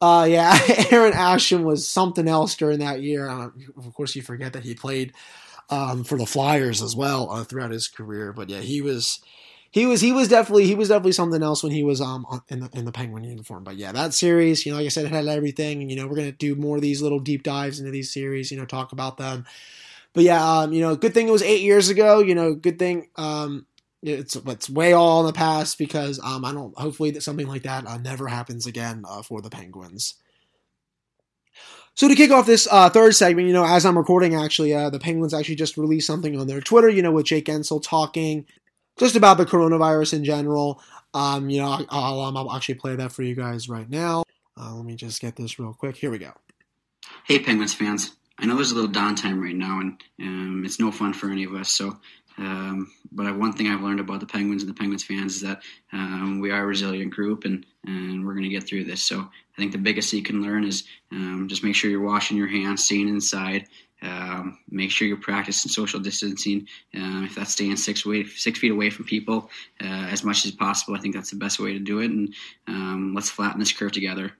Uh, 0.00 0.26
yeah, 0.28 0.58
Aaron 0.90 1.12
Asham 1.12 1.62
was 1.62 1.86
something 1.86 2.26
else 2.26 2.54
during 2.56 2.78
that 2.78 3.02
year. 3.02 3.28
Uh, 3.28 3.50
of 3.76 3.92
course, 3.94 4.16
you 4.16 4.22
forget 4.22 4.54
that 4.54 4.64
he 4.64 4.74
played 4.74 5.12
um, 5.68 6.04
for 6.04 6.16
the 6.16 6.26
Flyers 6.26 6.82
as 6.82 6.96
well 6.96 7.30
uh, 7.30 7.44
throughout 7.44 7.70
his 7.70 7.86
career. 7.86 8.32
But 8.32 8.48
yeah, 8.48 8.60
he 8.60 8.80
was, 8.80 9.20
he 9.70 9.84
was, 9.84 10.00
he 10.00 10.12
was 10.12 10.28
definitely, 10.28 10.66
he 10.66 10.74
was 10.74 10.88
definitely 10.88 11.12
something 11.12 11.42
else 11.42 11.62
when 11.62 11.72
he 11.72 11.84
was 11.84 12.00
um 12.00 12.26
in 12.48 12.60
the 12.60 12.70
in 12.72 12.86
the 12.86 12.92
Penguin 12.92 13.24
uniform. 13.24 13.62
But 13.62 13.76
yeah, 13.76 13.92
that 13.92 14.14
series, 14.14 14.64
you 14.64 14.72
know, 14.72 14.78
like 14.78 14.86
I 14.86 14.88
said, 14.88 15.04
it 15.04 15.12
had 15.12 15.26
everything. 15.26 15.82
And 15.82 15.90
you 15.90 15.96
know, 15.96 16.06
we're 16.06 16.16
gonna 16.16 16.32
do 16.32 16.54
more 16.54 16.76
of 16.76 16.82
these 16.82 17.02
little 17.02 17.20
deep 17.20 17.42
dives 17.42 17.78
into 17.78 17.90
these 17.90 18.12
series. 18.12 18.50
You 18.50 18.58
know, 18.58 18.64
talk 18.64 18.92
about 18.92 19.18
them. 19.18 19.44
But 20.12 20.24
yeah, 20.24 20.60
um, 20.60 20.72
you 20.72 20.80
know, 20.80 20.96
good 20.96 21.14
thing 21.14 21.28
it 21.28 21.32
was 21.32 21.42
eight 21.42 21.62
years 21.62 21.88
ago. 21.88 22.20
You 22.20 22.34
know, 22.34 22.54
good 22.54 22.78
thing 22.78 23.08
um, 23.16 23.66
it's 24.02 24.36
it's 24.36 24.70
way 24.70 24.92
all 24.92 25.20
in 25.20 25.26
the 25.26 25.32
past 25.32 25.78
because 25.78 26.18
um, 26.22 26.44
I 26.44 26.52
don't. 26.52 26.76
Hopefully, 26.78 27.10
that 27.12 27.22
something 27.22 27.46
like 27.46 27.62
that 27.62 27.86
uh, 27.86 27.98
never 27.98 28.28
happens 28.28 28.66
again 28.66 29.04
uh, 29.08 29.22
for 29.22 29.42
the 29.42 29.50
Penguins. 29.50 30.14
So 31.94 32.08
to 32.08 32.14
kick 32.14 32.30
off 32.30 32.46
this 32.46 32.66
uh, 32.70 32.88
third 32.88 33.14
segment, 33.14 33.48
you 33.48 33.52
know, 33.52 33.64
as 33.64 33.84
I'm 33.84 33.98
recording, 33.98 34.34
actually, 34.34 34.72
uh, 34.72 34.90
the 34.90 35.00
Penguins 35.00 35.34
actually 35.34 35.56
just 35.56 35.76
released 35.76 36.06
something 36.06 36.38
on 36.38 36.46
their 36.46 36.60
Twitter. 36.60 36.88
You 36.88 37.02
know, 37.02 37.12
with 37.12 37.26
Jake 37.26 37.46
Guentzel 37.46 37.82
talking 37.82 38.46
just 38.98 39.16
about 39.16 39.38
the 39.38 39.46
coronavirus 39.46 40.14
in 40.14 40.24
general. 40.24 40.82
Um, 41.12 41.50
you 41.50 41.60
know, 41.60 41.68
I'll, 41.68 41.86
I'll, 41.88 42.20
um, 42.20 42.36
I'll 42.36 42.52
actually 42.52 42.76
play 42.76 42.96
that 42.96 43.12
for 43.12 43.22
you 43.22 43.34
guys 43.34 43.68
right 43.68 43.88
now. 43.88 44.22
Uh, 44.56 44.74
let 44.74 44.84
me 44.84 44.94
just 44.94 45.20
get 45.20 45.36
this 45.36 45.58
real 45.58 45.72
quick. 45.72 45.96
Here 45.96 46.10
we 46.10 46.18
go. 46.18 46.32
Hey, 47.24 47.38
Penguins 47.38 47.74
fans. 47.74 48.14
I 48.38 48.46
know 48.46 48.54
there's 48.54 48.72
a 48.72 48.74
little 48.74 48.90
downtime 48.90 49.42
right 49.42 49.54
now, 49.54 49.80
and 49.80 50.02
um, 50.20 50.62
it's 50.64 50.80
no 50.80 50.90
fun 50.90 51.12
for 51.12 51.30
any 51.30 51.44
of 51.44 51.54
us. 51.54 51.70
So 51.70 51.98
Um, 52.40 52.90
but 53.12 53.36
one 53.36 53.52
thing 53.52 53.68
I've 53.68 53.82
learned 53.82 54.00
about 54.00 54.20
the 54.20 54.26
Penguins 54.26 54.62
and 54.62 54.70
the 54.70 54.74
Penguins 54.74 55.04
fans 55.04 55.36
is 55.36 55.42
that 55.42 55.62
um, 55.92 56.40
we 56.40 56.50
are 56.50 56.62
a 56.62 56.66
resilient 56.66 57.12
group, 57.12 57.44
and 57.44 57.66
and 57.86 58.26
we're 58.26 58.32
going 58.32 58.44
to 58.44 58.48
get 58.48 58.66
through 58.66 58.84
this. 58.84 59.02
So 59.02 59.20
I 59.20 59.56
think 59.58 59.72
the 59.72 59.78
biggest 59.78 60.10
thing 60.10 60.18
you 60.18 60.24
can 60.24 60.42
learn 60.42 60.64
is 60.64 60.84
um, 61.12 61.46
just 61.48 61.62
make 61.62 61.74
sure 61.74 61.90
you're 61.90 62.00
washing 62.00 62.36
your 62.36 62.48
hands, 62.48 62.84
staying 62.84 63.08
inside. 63.08 63.66
Um, 64.02 64.58
make 64.70 64.90
sure 64.90 65.06
you're 65.06 65.18
practicing 65.18 65.70
social 65.70 66.00
distancing. 66.00 66.66
Um, 66.94 67.24
if 67.24 67.34
that's 67.34 67.52
staying 67.52 67.76
six 67.76 68.06
way, 68.06 68.24
six 68.24 68.58
feet 68.58 68.72
away 68.72 68.88
from 68.88 69.04
people 69.04 69.50
uh, 69.82 70.08
as 70.10 70.24
much 70.24 70.46
as 70.46 70.52
possible, 70.52 70.96
I 70.96 71.00
think 71.00 71.14
that's 71.14 71.30
the 71.30 71.36
best 71.36 71.60
way 71.60 71.74
to 71.74 71.78
do 71.78 71.98
it. 71.98 72.10
And 72.10 72.34
um, 72.66 73.12
let's 73.14 73.28
flatten 73.28 73.60
this 73.60 73.72
curve 73.72 73.92
together. 73.92 74.32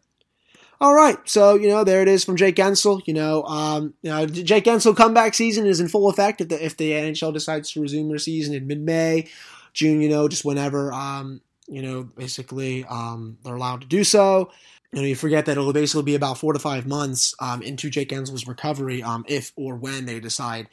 All 0.83 0.95
right, 0.95 1.19
so 1.29 1.57
you 1.57 1.69
know 1.69 1.85
there 1.85 2.01
it 2.01 2.09
is 2.09 2.25
from 2.25 2.37
Jake 2.37 2.57
Guentzel. 2.57 3.03
You 3.07 3.13
know, 3.13 3.43
um, 3.43 3.93
you 4.01 4.11
know, 4.11 4.25
Jake 4.25 4.65
Guentzel 4.65 4.97
comeback 4.97 5.35
season 5.35 5.67
is 5.67 5.79
in 5.79 5.89
full 5.89 6.09
effect 6.09 6.41
if 6.41 6.49
the 6.49 6.65
if 6.65 6.79
the 6.79 6.93
NHL 6.93 7.35
decides 7.35 7.71
to 7.73 7.83
resume 7.83 8.09
their 8.09 8.19
season 8.19 8.55
in 8.55 8.67
mid 8.67 8.81
May, 8.81 9.29
June. 9.75 10.01
You 10.01 10.09
know, 10.09 10.27
just 10.27 10.43
whenever 10.43 10.91
um, 10.95 11.43
you 11.69 11.83
know 11.83 12.05
basically 12.05 12.87
um, 12.87 13.37
they're 13.45 13.57
allowed 13.57 13.83
to 13.83 13.87
do 13.87 14.05
so. 14.05 14.51
You 14.91 15.03
know, 15.03 15.07
you 15.07 15.17
forget 15.17 15.45
that 15.47 15.53
it'll 15.53 15.73
basically 15.75 16.03
be 16.03 16.15
about 16.15 16.39
four 16.39 16.55
to 16.55 16.59
five 16.59 16.87
months 16.87 17.35
um, 17.41 17.61
into 17.61 17.91
Jake 17.91 18.09
Guentzel's 18.09 18.49
recovery, 18.49 19.03
um, 19.03 19.27
if 19.29 19.53
or 19.57 19.77
when 19.77 20.07
they 20.07 20.19
decide 20.19 20.67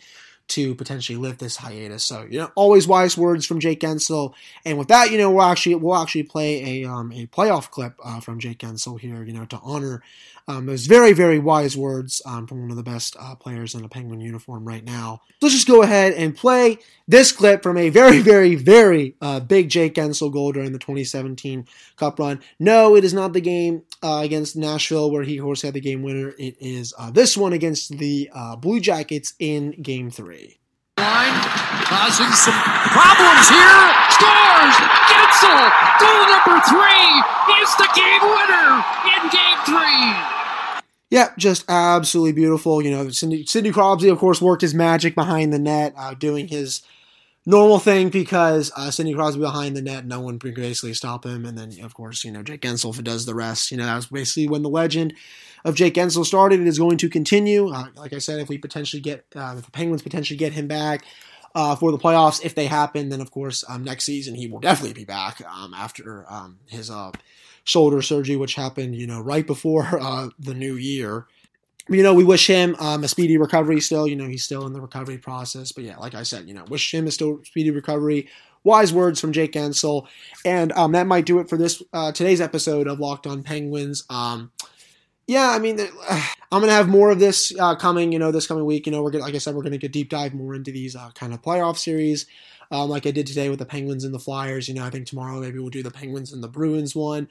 to 0.49 0.75
potentially 0.75 1.17
lift 1.17 1.39
this 1.39 1.57
hiatus. 1.57 2.03
So, 2.03 2.25
you 2.29 2.39
know, 2.39 2.51
always 2.55 2.87
wise 2.87 3.17
words 3.17 3.45
from 3.45 3.59
Jake 3.59 3.81
Guentzel. 3.81 4.33
And 4.65 4.77
with 4.77 4.87
that, 4.87 5.11
you 5.11 5.17
know, 5.17 5.31
we'll 5.31 5.43
actually 5.43 5.75
we'll 5.75 5.95
actually 5.95 6.23
play 6.23 6.81
a 6.81 6.89
um, 6.89 7.11
a 7.11 7.27
playoff 7.27 7.69
clip 7.69 7.93
uh, 8.03 8.19
from 8.19 8.39
Jake 8.39 8.59
Guentzel 8.59 8.99
here, 8.99 9.23
you 9.23 9.33
know, 9.33 9.45
to 9.45 9.59
honor 9.61 10.01
um, 10.49 10.65
those 10.65 10.85
very 10.85 11.11
very 11.11 11.39
wise 11.39 11.75
words 11.75 12.21
um, 12.25 12.47
from 12.47 12.61
one 12.61 12.71
of 12.71 12.77
the 12.77 12.83
best 12.83 13.17
uh, 13.19 13.35
players 13.35 13.75
in 13.75 13.83
a 13.83 13.89
Penguin 13.89 14.21
uniform 14.21 14.65
right 14.65 14.83
now. 14.83 15.21
Let's 15.41 15.53
just 15.53 15.67
go 15.67 15.81
ahead 15.81 16.13
and 16.13 16.35
play 16.35 16.77
this 17.07 17.31
clip 17.31 17.61
from 17.61 17.77
a 17.77 17.89
very 17.89 18.19
very 18.19 18.55
very 18.55 19.15
uh, 19.21 19.41
big 19.41 19.69
Jake 19.69 19.95
Guentzel 19.95 20.31
goal 20.31 20.53
during 20.53 20.71
the 20.71 20.79
2017 20.79 21.67
Cup 21.97 22.19
run. 22.19 22.39
No, 22.59 22.95
it 22.95 23.03
is 23.03 23.13
not 23.13 23.33
the 23.33 23.41
game 23.41 23.83
uh, 24.01 24.21
against 24.23 24.55
Nashville 24.55 25.11
where 25.11 25.23
he 25.23 25.37
of 25.37 25.43
course 25.43 25.61
had 25.61 25.73
the 25.73 25.81
game 25.81 26.01
winner. 26.01 26.33
It 26.37 26.55
is 26.61 26.93
uh, 26.97 27.11
this 27.11 27.35
one 27.35 27.51
against 27.51 27.97
the 27.97 28.29
uh, 28.33 28.55
Blue 28.55 28.79
Jackets 28.79 29.33
in 29.39 29.71
Game 29.81 30.09
Three. 30.09 30.36
Causing 31.97 32.31
some 32.31 32.53
problems 32.93 33.49
here. 33.49 33.81
Scores! 34.13 34.75
Guentzel! 35.09 35.61
Goal 35.99 36.23
number 36.29 36.61
three 36.69 37.09
is 37.59 37.75
the 37.75 37.89
game 37.95 38.21
winner 38.21 38.85
in 39.15 39.29
game 39.31 39.57
three. 39.65 40.13
Yeah, 41.09 41.29
just 41.39 41.65
absolutely 41.67 42.33
beautiful. 42.33 42.83
You 42.83 42.91
know, 42.91 43.09
Cindy, 43.09 43.47
Sidney 43.47 43.71
Crosby, 43.71 44.09
of 44.09 44.19
course, 44.19 44.39
worked 44.39 44.61
his 44.61 44.75
magic 44.75 45.15
behind 45.15 45.51
the 45.51 45.57
net, 45.57 45.95
uh, 45.97 46.13
doing 46.13 46.47
his 46.47 46.83
normal 47.47 47.79
thing 47.79 48.09
because 48.09 48.71
uh, 48.77 48.91
Sidney 48.91 49.15
Crosby 49.15 49.41
behind 49.41 49.75
the 49.75 49.81
net, 49.81 50.05
no 50.05 50.21
one 50.21 50.37
can 50.37 50.53
basically 50.53 50.93
stop 50.93 51.25
him. 51.25 51.47
And 51.47 51.57
then, 51.57 51.83
of 51.83 51.95
course, 51.95 52.23
you 52.23 52.31
know, 52.31 52.43
Jake 52.43 52.61
Guentzel 52.61 53.03
does 53.03 53.25
the 53.25 53.33
rest. 53.33 53.71
You 53.71 53.77
know, 53.77 53.85
that 53.85 53.95
was 53.95 54.05
basically 54.05 54.47
when 54.47 54.61
the 54.61 54.69
legend 54.69 55.15
of 55.65 55.73
Jake 55.73 55.95
Guentzel 55.95 56.27
started. 56.27 56.59
It 56.59 56.67
is 56.67 56.77
going 56.77 56.99
to 56.99 57.09
continue. 57.09 57.69
Uh, 57.69 57.87
like 57.95 58.13
I 58.13 58.19
said, 58.19 58.39
if 58.39 58.49
we 58.49 58.59
potentially 58.59 59.01
get, 59.01 59.25
uh, 59.35 59.55
if 59.57 59.65
the 59.65 59.71
Penguins 59.71 60.03
potentially 60.03 60.37
get 60.37 60.53
him 60.53 60.67
back 60.67 61.03
uh, 61.55 61.75
for 61.75 61.91
the 61.91 61.97
playoffs, 61.97 62.43
if 62.43 62.55
they 62.55 62.65
happen, 62.65 63.09
then 63.09 63.21
of 63.21 63.31
course 63.31 63.63
um, 63.67 63.83
next 63.83 64.05
season 64.05 64.35
he 64.35 64.47
will 64.47 64.59
definitely 64.59 64.93
be 64.93 65.05
back 65.05 65.41
um, 65.49 65.73
after 65.73 66.25
um, 66.29 66.59
his 66.67 66.89
uh, 66.89 67.11
shoulder 67.63 68.01
surgery, 68.01 68.35
which 68.35 68.55
happened, 68.55 68.95
you 68.95 69.07
know, 69.07 69.19
right 69.19 69.45
before 69.45 69.87
uh, 70.01 70.29
the 70.39 70.53
new 70.53 70.75
year. 70.75 71.25
You 71.89 72.03
know, 72.03 72.13
we 72.13 72.25
wish 72.25 72.47
him 72.47 72.75
um, 72.79 73.03
a 73.03 73.07
speedy 73.07 73.37
recovery 73.37 73.79
still. 73.79 74.07
You 74.07 74.17
know, 74.17 74.27
he's 74.27 74.43
still 74.43 74.65
in 74.65 74.73
the 74.73 74.81
recovery 74.81 75.17
process. 75.17 75.71
But 75.71 75.85
yeah, 75.85 75.97
like 75.97 76.15
I 76.15 76.23
said, 76.23 76.47
you 76.47 76.53
know, 76.53 76.65
wish 76.65 76.93
him 76.93 77.07
a 77.07 77.11
still 77.11 77.41
speedy 77.45 77.71
recovery. 77.71 78.27
Wise 78.63 78.91
words 78.91 79.21
from 79.21 79.31
Jake 79.31 79.53
Guentzel. 79.53 80.05
And 80.43 80.73
um, 80.73 80.91
that 80.91 81.07
might 81.07 81.25
do 81.25 81.39
it 81.39 81.47
for 81.47 81.57
this 81.57 81.81
uh, 81.93 82.11
today's 82.11 82.41
episode 82.41 82.87
of 82.87 82.99
Locked 82.99 83.25
On 83.25 83.41
Penguins. 83.41 84.03
Yeah, 85.27 85.49
I 85.49 85.59
mean, 85.59 85.79
I'm 86.51 86.61
gonna 86.61 86.71
have 86.71 86.87
more 86.87 87.11
of 87.11 87.19
this 87.19 87.53
uh, 87.59 87.75
coming. 87.75 88.11
You 88.11 88.19
know, 88.19 88.31
this 88.31 88.47
coming 88.47 88.65
week. 88.65 88.85
You 88.85 88.91
know, 88.93 89.03
we're 89.03 89.11
gonna, 89.11 89.25
like 89.25 89.35
I 89.35 89.39
said, 89.39 89.53
we're 89.53 89.63
gonna 89.63 89.77
get 89.77 89.91
deep 89.91 90.09
dive 90.09 90.33
more 90.33 90.55
into 90.55 90.71
these 90.71 90.95
uh, 90.95 91.11
kind 91.13 91.33
of 91.33 91.41
playoff 91.41 91.77
series, 91.77 92.25
um, 92.71 92.89
like 92.89 93.05
I 93.05 93.11
did 93.11 93.27
today 93.27 93.49
with 93.49 93.59
the 93.59 93.65
Penguins 93.65 94.03
and 94.03 94.13
the 94.13 94.19
Flyers. 94.19 94.67
You 94.67 94.73
know, 94.73 94.83
I 94.83 94.89
think 94.89 95.05
tomorrow 95.05 95.39
maybe 95.39 95.59
we'll 95.59 95.69
do 95.69 95.83
the 95.83 95.91
Penguins 95.91 96.31
and 96.33 96.41
the 96.41 96.47
Bruins 96.47 96.95
one 96.95 97.27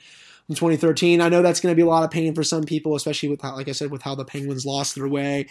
from 0.46 0.54
2013. 0.54 1.20
I 1.20 1.28
know 1.28 1.42
that's 1.42 1.60
to 1.60 1.74
be 1.74 1.82
a 1.82 1.86
lot 1.86 2.04
of 2.04 2.10
pain 2.10 2.34
for 2.34 2.44
some 2.44 2.64
people, 2.64 2.94
especially 2.94 3.30
with 3.30 3.40
how, 3.40 3.56
like 3.56 3.68
I 3.68 3.72
said, 3.72 3.90
with 3.90 4.02
how 4.02 4.14
the 4.14 4.24
Penguins 4.24 4.66
lost 4.66 4.94
their 4.94 5.08
way. 5.08 5.46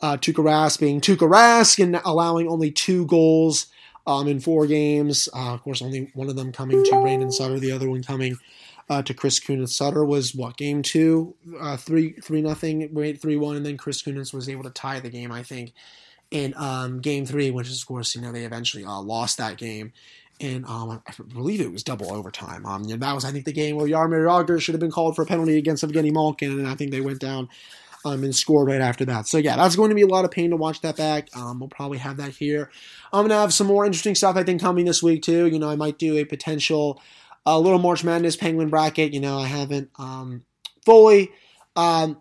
Uh, 0.00 0.16
Tuukka 0.16 0.42
Rask 0.42 0.80
being 0.80 1.00
Tuukka 1.00 1.30
Rask 1.30 1.82
and 1.82 2.00
allowing 2.04 2.48
only 2.48 2.70
two 2.70 3.06
goals 3.06 3.66
um, 4.06 4.26
in 4.26 4.40
four 4.40 4.66
games. 4.66 5.28
Uh, 5.34 5.52
of 5.52 5.62
course, 5.62 5.82
only 5.82 6.10
one 6.14 6.28
of 6.28 6.36
them 6.36 6.50
coming 6.52 6.82
to 6.82 7.00
Brandon 7.02 7.30
Sutter, 7.30 7.60
the 7.60 7.72
other 7.72 7.88
one 7.88 8.02
coming 8.02 8.36
uh, 8.88 9.02
to 9.02 9.14
Chris 9.14 9.40
Kunitz. 9.40 9.70
Sutter 9.70 10.04
was 10.04 10.34
what 10.34 10.56
game 10.56 10.82
two, 10.82 11.34
uh, 11.60 11.76
three 11.76 12.12
three 12.22 12.42
nothing, 12.42 12.88
wait 12.92 13.20
three 13.20 13.36
one, 13.36 13.56
and 13.56 13.66
then 13.66 13.76
Chris 13.76 14.02
Kunitz 14.02 14.32
was 14.32 14.48
able 14.48 14.64
to 14.64 14.70
tie 14.70 15.00
the 15.00 15.10
game. 15.10 15.32
I 15.32 15.42
think 15.42 15.72
in 16.30 16.54
um, 16.56 17.00
game 17.00 17.26
three, 17.26 17.50
which 17.50 17.68
is 17.68 17.82
of 17.82 17.88
course 17.88 18.14
you 18.14 18.20
know 18.20 18.32
they 18.32 18.44
eventually 18.44 18.84
uh, 18.84 19.00
lost 19.00 19.38
that 19.38 19.56
game 19.56 19.92
and 20.42 20.64
um, 20.66 21.02
I 21.06 21.12
believe 21.32 21.60
it 21.60 21.72
was 21.72 21.82
double 21.82 22.12
overtime. 22.12 22.66
Um, 22.66 22.84
that 22.84 23.14
was 23.14 23.24
I 23.24 23.30
think 23.30 23.44
the 23.44 23.52
game 23.52 23.76
where 23.76 23.86
Jaromir 23.86 24.26
Jagr 24.26 24.60
should 24.60 24.74
have 24.74 24.80
been 24.80 24.90
called 24.90 25.16
for 25.16 25.22
a 25.22 25.26
penalty 25.26 25.56
against 25.56 25.84
Evgeny 25.84 26.12
Malkin, 26.12 26.58
and 26.58 26.68
I 26.68 26.74
think 26.74 26.90
they 26.90 27.00
went 27.00 27.20
down 27.20 27.48
um, 28.04 28.24
and 28.24 28.34
scored 28.34 28.68
right 28.68 28.80
after 28.80 29.04
that. 29.06 29.28
So 29.28 29.38
yeah, 29.38 29.56
that's 29.56 29.76
going 29.76 29.90
to 29.90 29.94
be 29.94 30.02
a 30.02 30.06
lot 30.06 30.24
of 30.24 30.30
pain 30.30 30.50
to 30.50 30.56
watch 30.56 30.80
that 30.80 30.96
back. 30.96 31.28
Um, 31.36 31.60
we'll 31.60 31.68
probably 31.68 31.98
have 31.98 32.16
that 32.16 32.30
here. 32.30 32.70
I'm 33.12 33.24
gonna 33.24 33.40
have 33.40 33.54
some 33.54 33.66
more 33.66 33.84
interesting 33.84 34.14
stuff 34.14 34.36
I 34.36 34.42
think 34.42 34.60
coming 34.60 34.84
this 34.84 35.02
week 35.02 35.22
too. 35.22 35.46
You 35.46 35.58
know, 35.58 35.70
I 35.70 35.76
might 35.76 35.98
do 35.98 36.16
a 36.16 36.24
potential 36.24 37.00
a 37.44 37.58
little 37.58 37.78
March 37.78 38.04
Madness 38.04 38.36
Penguin 38.36 38.68
bracket. 38.68 39.12
You 39.12 39.20
know, 39.20 39.38
I 39.38 39.46
haven't 39.46 39.90
um, 39.98 40.44
fully 40.84 41.30
um, 41.76 42.20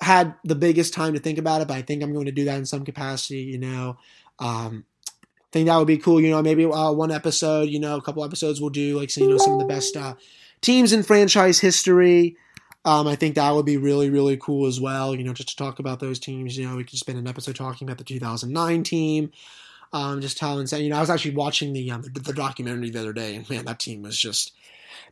had 0.00 0.34
the 0.44 0.54
biggest 0.54 0.94
time 0.94 1.14
to 1.14 1.20
think 1.20 1.38
about 1.38 1.62
it, 1.62 1.68
but 1.68 1.76
I 1.76 1.82
think 1.82 2.02
I'm 2.02 2.12
going 2.12 2.26
to 2.26 2.32
do 2.32 2.44
that 2.46 2.58
in 2.58 2.66
some 2.66 2.84
capacity. 2.84 3.42
You 3.42 3.58
know. 3.58 3.96
Um, 4.38 4.84
think 5.52 5.66
that 5.66 5.76
would 5.76 5.86
be 5.86 5.98
cool. 5.98 6.20
You 6.20 6.30
know, 6.30 6.42
maybe 6.42 6.64
uh, 6.64 6.92
one 6.92 7.10
episode, 7.10 7.68
you 7.68 7.78
know, 7.78 7.96
a 7.96 8.02
couple 8.02 8.24
episodes 8.24 8.60
we'll 8.60 8.70
do 8.70 8.98
like 8.98 9.14
you 9.16 9.28
know 9.28 9.36
some 9.36 9.52
of 9.52 9.58
the 9.60 9.66
best 9.66 9.96
uh, 9.96 10.14
teams 10.60 10.92
in 10.92 11.02
franchise 11.02 11.60
history. 11.60 12.36
Um, 12.84 13.06
I 13.06 13.14
think 13.14 13.36
that 13.36 13.50
would 13.52 13.66
be 13.66 13.76
really 13.76 14.10
really 14.10 14.36
cool 14.38 14.66
as 14.66 14.80
well. 14.80 15.14
You 15.14 15.22
know, 15.22 15.34
just 15.34 15.50
to 15.50 15.56
talk 15.56 15.78
about 15.78 16.00
those 16.00 16.18
teams. 16.18 16.56
You 16.56 16.68
know, 16.68 16.76
we 16.76 16.84
could 16.84 16.98
spend 16.98 17.18
an 17.18 17.28
episode 17.28 17.54
talking 17.54 17.86
about 17.86 17.98
the 17.98 18.04
2009 18.04 18.82
team. 18.82 19.30
Um, 19.92 20.20
just 20.20 20.38
how 20.38 20.58
insane. 20.58 20.84
You 20.84 20.90
know, 20.90 20.96
I 20.96 21.00
was 21.00 21.10
actually 21.10 21.34
watching 21.34 21.72
the, 21.72 21.90
um, 21.90 22.02
the 22.02 22.20
the 22.20 22.32
documentary 22.32 22.90
the 22.90 23.00
other 23.00 23.12
day, 23.12 23.34
and 23.34 23.48
man, 23.50 23.66
that 23.66 23.78
team 23.78 24.02
was 24.02 24.18
just 24.18 24.52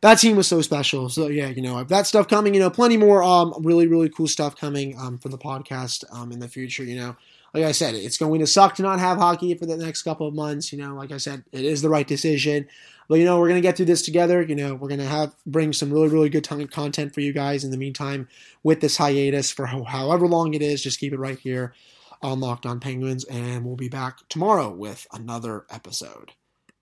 that 0.01 0.15
team 0.15 0.35
was 0.35 0.47
so 0.47 0.61
special. 0.61 1.09
So 1.09 1.27
yeah, 1.27 1.47
you 1.47 1.61
know 1.61 1.83
that 1.83 2.07
stuff 2.07 2.27
coming. 2.27 2.53
You 2.53 2.59
know, 2.59 2.69
plenty 2.69 2.97
more 2.97 3.23
um 3.23 3.53
really 3.59 3.87
really 3.87 4.09
cool 4.09 4.27
stuff 4.27 4.55
coming 4.55 4.97
um 4.97 5.17
for 5.19 5.29
the 5.29 5.37
podcast 5.37 6.03
um 6.11 6.31
in 6.31 6.39
the 6.39 6.47
future. 6.47 6.83
You 6.83 6.95
know, 6.95 7.15
like 7.53 7.63
I 7.63 7.71
said, 7.71 7.93
it's 7.95 8.17
going 8.17 8.39
to 8.39 8.47
suck 8.47 8.75
to 8.75 8.81
not 8.81 8.99
have 8.99 9.17
hockey 9.17 9.53
for 9.53 9.65
the 9.65 9.77
next 9.77 10.01
couple 10.03 10.27
of 10.27 10.33
months. 10.33 10.71
You 10.71 10.79
know, 10.79 10.95
like 10.95 11.11
I 11.11 11.17
said, 11.17 11.43
it 11.51 11.63
is 11.65 11.81
the 11.81 11.89
right 11.89 12.07
decision. 12.07 12.67
But 13.07 13.19
you 13.19 13.25
know, 13.25 13.39
we're 13.39 13.49
gonna 13.49 13.61
get 13.61 13.77
through 13.77 13.87
this 13.87 14.01
together. 14.01 14.41
You 14.41 14.55
know, 14.55 14.73
we're 14.73 14.87
gonna 14.89 15.05
have 15.05 15.35
bring 15.45 15.73
some 15.73 15.91
really 15.91 16.07
really 16.07 16.29
good 16.29 16.47
content 16.71 17.13
for 17.13 17.21
you 17.21 17.33
guys 17.33 17.63
in 17.63 17.69
the 17.69 17.77
meantime 17.77 18.27
with 18.63 18.81
this 18.81 18.97
hiatus 18.97 19.51
for 19.51 19.67
ho- 19.67 19.83
however 19.83 20.27
long 20.27 20.53
it 20.53 20.61
is. 20.61 20.81
Just 20.81 20.99
keep 20.99 21.13
it 21.13 21.19
right 21.19 21.37
here 21.37 21.73
on 22.23 22.39
Locked 22.39 22.65
On 22.65 22.79
Penguins, 22.79 23.23
and 23.25 23.65
we'll 23.65 23.75
be 23.75 23.89
back 23.89 24.19
tomorrow 24.29 24.69
with 24.69 25.07
another 25.11 25.65
episode. 25.69 26.33